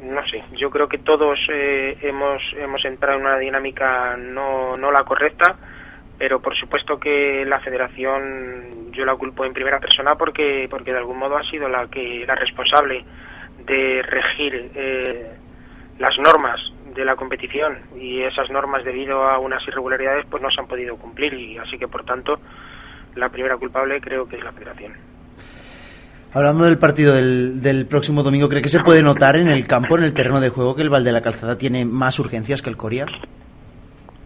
no 0.01 0.25
sé 0.27 0.43
yo 0.53 0.69
creo 0.69 0.87
que 0.89 0.97
todos 0.97 1.39
eh, 1.51 1.97
hemos 2.01 2.41
hemos 2.57 2.83
entrado 2.85 3.19
en 3.19 3.25
una 3.25 3.37
dinámica 3.37 4.17
no 4.17 4.75
no 4.75 4.91
la 4.91 5.03
correcta 5.03 5.57
pero 6.17 6.41
por 6.41 6.55
supuesto 6.55 6.99
que 6.99 7.45
la 7.45 7.59
federación 7.59 8.91
yo 8.91 9.05
la 9.05 9.15
culpo 9.15 9.45
en 9.45 9.53
primera 9.53 9.79
persona 9.79 10.15
porque 10.15 10.67
porque 10.69 10.91
de 10.91 10.97
algún 10.97 11.17
modo 11.17 11.37
ha 11.37 11.43
sido 11.43 11.69
la 11.69 11.87
que 11.87 12.25
la 12.25 12.35
responsable 12.35 13.05
de 13.65 14.01
regir 14.01 14.71
eh, 14.75 15.37
las 15.99 16.17
normas 16.17 16.59
de 16.95 17.05
la 17.05 17.15
competición 17.15 17.79
y 17.95 18.21
esas 18.21 18.49
normas 18.49 18.83
debido 18.83 19.23
a 19.23 19.37
unas 19.37 19.65
irregularidades 19.67 20.25
pues 20.29 20.41
no 20.41 20.49
se 20.49 20.59
han 20.59 20.67
podido 20.67 20.97
cumplir 20.97 21.33
y 21.33 21.57
así 21.57 21.77
que 21.77 21.87
por 21.87 22.05
tanto 22.05 22.39
la 23.15 23.29
primera 23.29 23.57
culpable 23.57 24.01
creo 24.01 24.27
que 24.27 24.37
es 24.37 24.43
la 24.43 24.51
federación. 24.51 25.10
Hablando 26.33 26.63
del 26.63 26.77
partido 26.77 27.13
del, 27.13 27.61
del, 27.61 27.85
próximo 27.87 28.23
domingo, 28.23 28.47
¿cree 28.47 28.61
que 28.61 28.69
se 28.69 28.79
puede 28.79 29.03
notar 29.03 29.35
en 29.35 29.49
el 29.49 29.67
campo, 29.67 29.97
en 29.97 30.05
el 30.05 30.13
terreno 30.13 30.39
de 30.39 30.47
juego, 30.47 30.75
que 30.75 30.81
el 30.81 30.89
Val 30.89 31.03
de 31.03 31.11
la 31.11 31.21
Calzada 31.21 31.57
tiene 31.57 31.83
más 31.83 32.19
urgencias 32.19 32.61
que 32.61 32.69
el 32.69 32.77
Coria? 32.77 33.05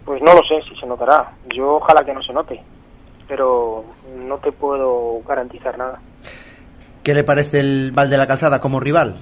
Pues 0.06 0.22
no 0.22 0.36
lo 0.36 0.44
sé 0.44 0.62
si 0.70 0.80
se 0.80 0.86
notará. 0.86 1.32
Yo 1.56 1.78
ojalá 1.78 2.06
que 2.06 2.14
no 2.14 2.22
se 2.22 2.32
note, 2.32 2.62
pero 3.28 3.84
no 4.16 4.38
te 4.38 4.52
puedo 4.52 5.20
garantizar 5.28 5.80
nada. 5.80 6.00
¿Qué 7.02 7.16
le 7.16 7.24
parece 7.24 7.60
el 7.60 7.92
Val 7.92 8.10
de 8.12 8.18
la 8.18 8.28
Calzada 8.28 8.62
como 8.62 8.80
rival? 8.80 9.18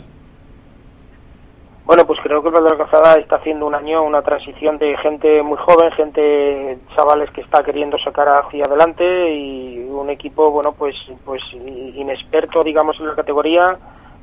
Bueno, 1.85 2.07
pues 2.07 2.17
creo 2.21 2.41
que 2.41 2.47
el 2.47 2.53
Val 2.53 2.63
de 2.63 2.69
la 2.69 2.77
Calzada 2.77 3.15
está 3.15 3.35
haciendo 3.35 3.67
un 3.67 3.75
año 3.75 4.03
una 4.03 4.21
transición 4.21 4.77
de 4.77 4.95
gente 4.95 5.43
muy 5.43 5.57
joven, 5.57 5.91
gente, 5.91 6.79
chavales 6.95 7.29
que 7.31 7.41
está 7.41 7.61
queriendo 7.61 7.97
sacar 7.97 8.29
hacia 8.29 8.63
adelante 8.63 9.35
y 9.35 9.79
un 9.89 10.09
equipo, 10.09 10.49
bueno, 10.49 10.71
pues, 10.71 10.95
pues 11.25 11.43
inexperto, 11.51 12.63
digamos, 12.63 12.97
en 13.01 13.07
la 13.07 13.15
categoría, 13.15 13.77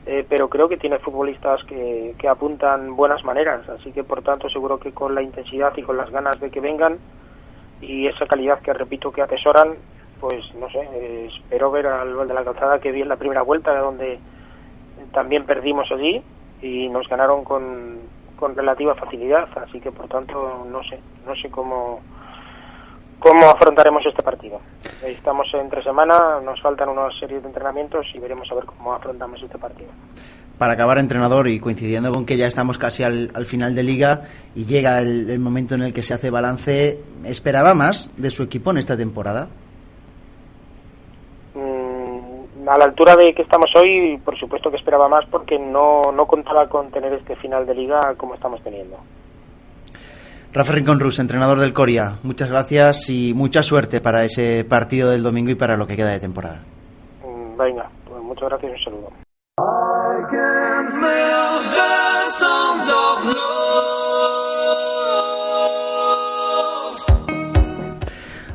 eh, 0.07 0.25
pero 0.27 0.49
creo 0.49 0.71
que 0.71 0.79
tiene 0.79 1.01
futbolistas 1.01 1.63
que, 1.65 2.15
que 2.19 2.29
apuntan 2.29 2.97
buenas 2.97 3.25
maneras, 3.25 3.69
así 3.69 3.93
que 3.93 4.05
por 4.05 4.23
tanto 4.23 4.49
seguro 4.49 4.81
que 4.81 4.93
con 4.93 5.15
la 5.15 5.21
intensidad 5.21 5.77
y 5.77 5.83
con 5.83 5.99
las 5.99 6.11
ganas 6.11 6.41
de 6.41 6.51
que 6.51 6.61
vengan 6.61 6.99
y 7.83 8.07
esa 8.07 8.27
calidad 8.27 8.61
que 8.61 8.73
repito 8.73 9.13
que 9.13 9.21
atesoran, 9.21 9.75
pues 10.19 10.55
no 10.55 10.71
sé, 10.71 11.27
espero 11.27 11.71
ver 11.71 11.89
al 11.89 12.27
de 12.27 12.33
la 12.33 12.43
calzada 12.43 12.81
que 12.81 12.91
vi 12.91 13.03
en 13.03 13.09
la 13.11 13.17
primera 13.17 13.43
vuelta, 13.43 13.79
donde 13.79 14.19
también 15.13 15.45
perdimos 15.45 15.93
allí 15.93 16.25
y 16.63 16.89
nos 16.89 17.09
ganaron 17.09 17.45
con, 17.45 17.99
con 18.37 18.55
relativa 18.55 18.95
facilidad, 18.95 19.49
así 19.59 19.81
que 19.81 19.93
por 19.93 20.09
tanto 20.09 20.67
no 20.71 20.83
sé, 20.85 21.01
no 21.27 21.35
sé 21.37 21.51
cómo 21.51 22.01
cómo 23.21 23.51
afrontaremos 23.51 24.05
este 24.05 24.23
partido. 24.23 24.61
Estamos 25.05 25.47
entre 25.55 25.83
semana, 25.83 26.41
nos 26.43 26.61
faltan 26.61 26.89
una 26.89 27.11
serie 27.13 27.41
de 27.41 27.47
entrenamientos 27.47 28.07
y 28.15 28.19
veremos 28.19 28.51
a 28.51 28.55
ver 28.55 28.65
cómo 28.65 28.95
afrontamos 28.95 29.41
este 29.43 29.59
partido. 29.59 29.91
Para 30.59 30.75
acabar, 30.75 30.99
entrenador, 30.99 31.49
y 31.49 31.61
coincidiendo 31.61 32.13
con 32.13 32.27
que 32.27 32.37
ya 32.37 32.47
estamos 32.47 32.77
casi 32.77 33.03
al, 33.03 33.47
final 33.47 33.75
de 33.75 33.83
liga 33.83 34.23
y 34.55 34.67
llega 34.67 35.01
el 35.01 35.39
momento 35.39 35.75
en 35.75 35.83
el 35.83 35.95
que 35.95 36.03
se 36.03 36.13
hace 36.13 36.31
balance, 36.31 36.99
¿esperaba 37.25 37.73
más 37.73 38.11
de 38.17 38.31
su 38.31 38.43
equipo 38.43 38.71
en 38.71 38.79
esta 38.79 38.97
temporada? 38.97 39.49
A 42.67 42.79
la 42.79 42.85
altura 42.85 43.17
de 43.17 43.35
que 43.35 43.43
estamos 43.43 43.71
hoy, 43.77 44.19
por 44.25 44.39
supuesto 44.39 44.71
que 44.71 44.77
esperaba 44.77 45.09
más 45.09 45.25
porque 45.27 45.59
no, 45.59 46.03
no 46.15 46.27
contaba 46.27 46.69
con 46.69 46.91
tener 46.91 47.13
este 47.13 47.37
final 47.37 47.67
de 47.67 47.75
liga 47.75 48.01
como 48.17 48.35
estamos 48.35 48.63
teniendo. 48.63 48.97
Rafa 50.53 50.73
Rincón 50.73 50.99
Rus, 50.99 51.21
entrenador 51.21 51.61
del 51.61 51.73
Coria, 51.73 52.17
muchas 52.25 52.51
gracias 52.51 53.09
y 53.09 53.33
mucha 53.35 53.63
suerte 53.63 54.01
para 54.01 54.25
ese 54.25 54.65
partido 54.65 55.11
del 55.11 55.23
domingo 55.23 55.51
y 55.51 55.55
para 55.55 55.77
lo 55.77 55.87
que 55.87 55.97
queda 55.97 56.11
de 56.11 56.19
temporada. 56.19 56.63
Mm, 57.25 57.57
venga, 57.57 57.89
pues 58.05 58.21
muchas 58.23 58.49
gracias 58.49 58.73
y 58.73 58.75
un 58.75 58.85
saludo. 58.85 59.11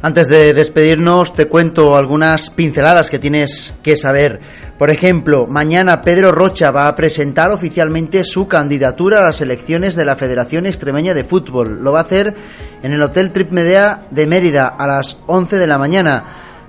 Antes 0.06 0.28
de 0.28 0.54
despedirnos, 0.54 1.34
te 1.34 1.48
cuento 1.48 1.96
algunas 1.96 2.52
pinceladas 2.52 3.10
que 3.10 3.18
tienes 3.18 3.74
que 3.82 3.98
saber. 3.98 4.40
Por 4.78 4.92
ejemplo, 4.92 5.48
mañana 5.48 6.04
Pedro 6.04 6.32
Rocha 6.32 6.70
va 6.70 6.88
a 6.88 6.96
presentar 6.96 7.50
oficialmente 7.50 8.24
su 8.24 8.48
candidatura 8.48 9.18
a 9.18 9.24
las 9.24 9.42
elecciones 9.42 9.96
de 9.96 10.06
la 10.06 10.16
Federación 10.16 10.68
Extremeña 10.68 11.16
de 11.16 11.24
Fútbol. 11.24 11.84
Lo 11.84 11.92
va 11.92 12.02
a 12.02 12.04
hacer 12.04 12.36
en 12.84 12.94
el 12.94 13.02
Hotel 13.02 13.32
Trip 13.32 13.52
Medea 13.52 14.06
de 14.12 14.28
Mérida 14.28 14.68
a 14.68 14.86
las 14.86 15.18
11 15.26 15.58
de 15.58 15.66
la 15.66 15.80
mañana. 15.80 16.24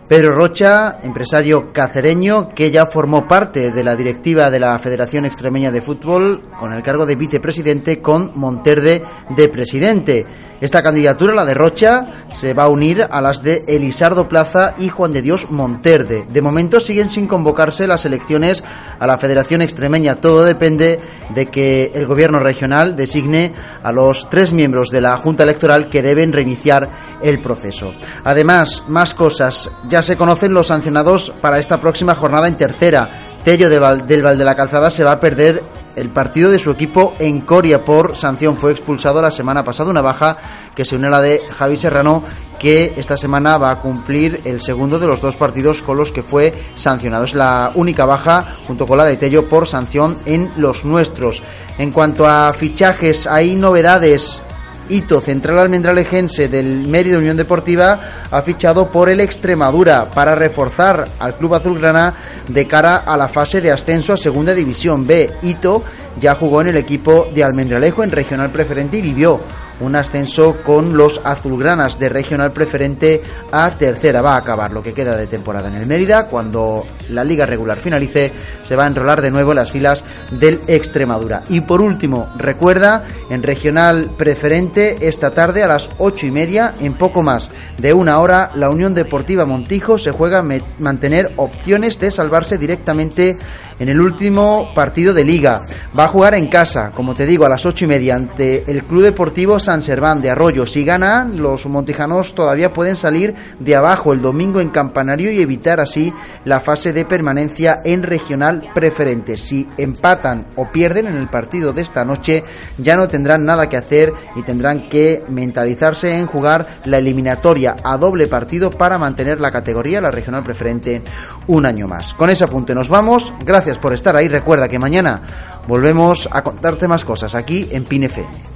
Pedro 0.08 0.30
Rocha, 0.30 1.00
empresario 1.02 1.72
cacereño 1.72 2.48
que 2.48 2.70
ya 2.70 2.86
formó 2.86 3.26
parte 3.26 3.72
de 3.72 3.82
la 3.82 3.96
directiva 3.96 4.52
de 4.52 4.60
la 4.60 4.78
Federación 4.78 5.24
Extremeña 5.24 5.72
de 5.72 5.82
Fútbol 5.82 6.42
con 6.56 6.72
el 6.72 6.84
cargo 6.84 7.06
de 7.06 7.16
vicepresidente 7.16 8.00
con 8.00 8.30
Monterde 8.36 9.02
de 9.30 9.48
presidente. 9.48 10.24
Esta 10.60 10.82
candidatura, 10.82 11.34
la 11.34 11.44
de 11.44 11.54
Rocha, 11.54 12.06
se 12.30 12.54
va 12.54 12.64
a 12.64 12.68
unir 12.68 13.04
a 13.10 13.20
las 13.20 13.42
de 13.42 13.64
Elisardo 13.66 14.28
Plaza 14.28 14.74
y 14.78 14.88
Juan 14.88 15.12
de 15.12 15.22
Dios 15.22 15.50
Monterde. 15.50 16.24
De 16.28 16.40
momento 16.40 16.78
siguen 16.78 17.10
sin 17.10 17.26
convocarse 17.26 17.88
las 17.88 18.06
elecciones 18.06 18.62
a 19.00 19.06
la 19.08 19.18
Federación 19.18 19.60
Extremeña. 19.60 20.20
Todo 20.20 20.44
depende 20.44 21.00
de 21.30 21.46
que 21.46 21.92
el 21.94 22.06
gobierno 22.06 22.40
regional 22.40 22.96
designe 22.96 23.52
a 23.82 23.92
los 23.92 24.28
tres 24.30 24.52
miembros 24.52 24.90
de 24.90 25.00
la 25.00 25.16
Junta 25.16 25.42
Electoral 25.42 25.88
que 25.88 26.02
deben 26.02 26.32
reiniciar 26.32 26.90
el 27.22 27.40
proceso. 27.40 27.92
Además, 28.24 28.84
más 28.88 29.14
cosas. 29.14 29.70
Ya 29.88 30.02
se 30.02 30.16
conocen 30.16 30.54
los 30.54 30.68
sancionados 30.68 31.32
para 31.40 31.58
esta 31.58 31.80
próxima 31.80 32.14
jornada 32.14 32.48
en 32.48 32.56
tercera. 32.56 33.25
Tello 33.46 33.70
del 33.70 33.78
Val 34.24 34.38
de 34.38 34.44
la 34.44 34.56
Calzada 34.56 34.90
se 34.90 35.04
va 35.04 35.12
a 35.12 35.20
perder 35.20 35.62
el 35.94 36.10
partido 36.10 36.50
de 36.50 36.58
su 36.58 36.72
equipo 36.72 37.14
en 37.20 37.42
Coria 37.42 37.84
por 37.84 38.16
sanción. 38.16 38.58
Fue 38.58 38.72
expulsado 38.72 39.22
la 39.22 39.30
semana 39.30 39.62
pasada, 39.62 39.88
una 39.88 40.00
baja 40.00 40.36
que 40.74 40.84
se 40.84 40.96
une 40.96 41.06
a 41.06 41.10
la 41.10 41.20
de 41.20 41.42
Javi 41.56 41.76
Serrano, 41.76 42.24
que 42.58 42.94
esta 42.96 43.16
semana 43.16 43.56
va 43.56 43.70
a 43.70 43.80
cumplir 43.80 44.40
el 44.46 44.60
segundo 44.60 44.98
de 44.98 45.06
los 45.06 45.20
dos 45.20 45.36
partidos 45.36 45.80
con 45.80 45.96
los 45.96 46.10
que 46.10 46.24
fue 46.24 46.52
sancionado. 46.74 47.22
Es 47.22 47.34
la 47.34 47.70
única 47.76 48.04
baja, 48.04 48.56
junto 48.66 48.84
con 48.84 48.98
la 48.98 49.04
de 49.04 49.16
Tello, 49.16 49.48
por 49.48 49.68
sanción 49.68 50.20
en 50.26 50.50
los 50.56 50.84
nuestros. 50.84 51.44
En 51.78 51.92
cuanto 51.92 52.26
a 52.26 52.52
fichajes, 52.52 53.28
hay 53.28 53.54
novedades 53.54 54.42
Hito, 54.88 55.20
central 55.20 55.58
almendralejense 55.58 56.48
del 56.48 56.86
Mérida 56.86 57.18
Unión 57.18 57.36
Deportiva, 57.36 57.98
ha 58.30 58.42
fichado 58.42 58.90
por 58.90 59.10
el 59.10 59.20
Extremadura 59.20 60.10
para 60.10 60.34
reforzar 60.34 61.08
al 61.18 61.36
club 61.36 61.54
azulgrana 61.54 62.14
de 62.48 62.66
cara 62.66 62.96
a 62.98 63.16
la 63.16 63.28
fase 63.28 63.60
de 63.60 63.72
ascenso 63.72 64.12
a 64.12 64.16
Segunda 64.16 64.54
División 64.54 65.06
B. 65.06 65.30
Hito 65.42 65.82
ya 66.18 66.34
jugó 66.34 66.60
en 66.60 66.68
el 66.68 66.76
equipo 66.76 67.28
de 67.34 67.44
Almendralejo 67.44 68.02
en 68.02 68.10
regional 68.10 68.50
preferente 68.50 68.98
y 68.98 69.02
vivió 69.02 69.40
un 69.80 69.96
ascenso 69.96 70.56
con 70.62 70.96
los 70.96 71.20
azulgranas 71.24 71.98
de 71.98 72.08
regional 72.08 72.52
preferente 72.52 73.22
a 73.52 73.70
tercera. 73.72 74.22
Va 74.22 74.34
a 74.34 74.38
acabar 74.38 74.72
lo 74.72 74.82
que 74.82 74.94
queda 74.94 75.16
de 75.16 75.26
temporada 75.26 75.68
en 75.68 75.74
el 75.74 75.86
Mérida. 75.86 76.26
Cuando 76.28 76.84
la 77.10 77.24
liga 77.24 77.46
regular 77.46 77.78
finalice, 77.78 78.32
se 78.62 78.76
va 78.76 78.84
a 78.84 78.88
enrolar 78.88 79.20
de 79.20 79.30
nuevo 79.30 79.54
las 79.54 79.70
filas 79.70 80.04
del 80.30 80.60
Extremadura. 80.66 81.44
Y 81.48 81.60
por 81.60 81.80
último, 81.80 82.28
recuerda, 82.36 83.04
en 83.30 83.42
regional 83.42 84.10
preferente, 84.16 85.08
esta 85.08 85.32
tarde 85.32 85.62
a 85.62 85.68
las 85.68 85.90
ocho 85.98 86.26
y 86.26 86.30
media, 86.30 86.74
en 86.80 86.94
poco 86.94 87.22
más 87.22 87.50
de 87.78 87.92
una 87.92 88.18
hora, 88.20 88.50
la 88.54 88.70
Unión 88.70 88.94
Deportiva 88.94 89.44
Montijo 89.44 89.98
se 89.98 90.12
juega 90.12 90.44
mantener 90.78 91.32
opciones 91.36 91.98
de 91.98 92.10
salvarse 92.10 92.58
directamente 92.58 93.36
en 93.78 93.88
el 93.88 94.00
último 94.00 94.70
partido 94.74 95.12
de 95.12 95.24
liga. 95.24 95.62
Va 95.98 96.04
a 96.04 96.08
jugar 96.08 96.34
en 96.34 96.46
casa, 96.46 96.90
como 96.92 97.14
te 97.14 97.26
digo, 97.26 97.44
a 97.44 97.48
las 97.48 97.66
ocho 97.66 97.84
y 97.84 97.88
media 97.88 98.16
ante 98.16 98.64
el 98.70 98.84
Club 98.84 99.02
Deportivo 99.02 99.58
San 99.66 99.82
Serván 99.82 100.22
de 100.22 100.30
Arroyo. 100.30 100.64
Si 100.64 100.84
ganan, 100.84 101.42
los 101.42 101.66
montijanos 101.66 102.36
todavía 102.36 102.72
pueden 102.72 102.94
salir 102.94 103.34
de 103.58 103.74
abajo 103.74 104.12
el 104.12 104.22
domingo 104.22 104.60
en 104.60 104.70
Campanario 104.70 105.32
y 105.32 105.40
evitar 105.40 105.80
así 105.80 106.12
la 106.44 106.60
fase 106.60 106.92
de 106.92 107.04
permanencia 107.04 107.80
en 107.84 108.04
regional 108.04 108.70
preferente. 108.76 109.36
Si 109.36 109.68
empatan 109.76 110.46
o 110.54 110.70
pierden 110.70 111.08
en 111.08 111.16
el 111.16 111.28
partido 111.28 111.72
de 111.72 111.82
esta 111.82 112.04
noche, 112.04 112.44
ya 112.78 112.96
no 112.96 113.08
tendrán 113.08 113.44
nada 113.44 113.68
que 113.68 113.76
hacer 113.76 114.12
y 114.36 114.42
tendrán 114.44 114.88
que 114.88 115.24
mentalizarse 115.26 116.16
en 116.16 116.26
jugar 116.26 116.68
la 116.84 116.98
eliminatoria 116.98 117.74
a 117.82 117.98
doble 117.98 118.28
partido 118.28 118.70
para 118.70 118.98
mantener 118.98 119.40
la 119.40 119.50
categoría, 119.50 120.00
la 120.00 120.12
regional 120.12 120.44
preferente, 120.44 121.02
un 121.48 121.66
año 121.66 121.88
más. 121.88 122.14
Con 122.14 122.30
ese 122.30 122.44
apunte 122.44 122.72
nos 122.72 122.88
vamos. 122.88 123.34
Gracias 123.44 123.78
por 123.78 123.92
estar 123.92 124.14
ahí. 124.14 124.28
Recuerda 124.28 124.68
que 124.68 124.78
mañana 124.78 125.22
volvemos 125.66 126.28
a 126.30 126.44
contarte 126.44 126.86
más 126.86 127.04
cosas 127.04 127.34
aquí 127.34 127.68
en 127.72 127.84
PINFM. 127.84 128.46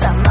some 0.00 0.23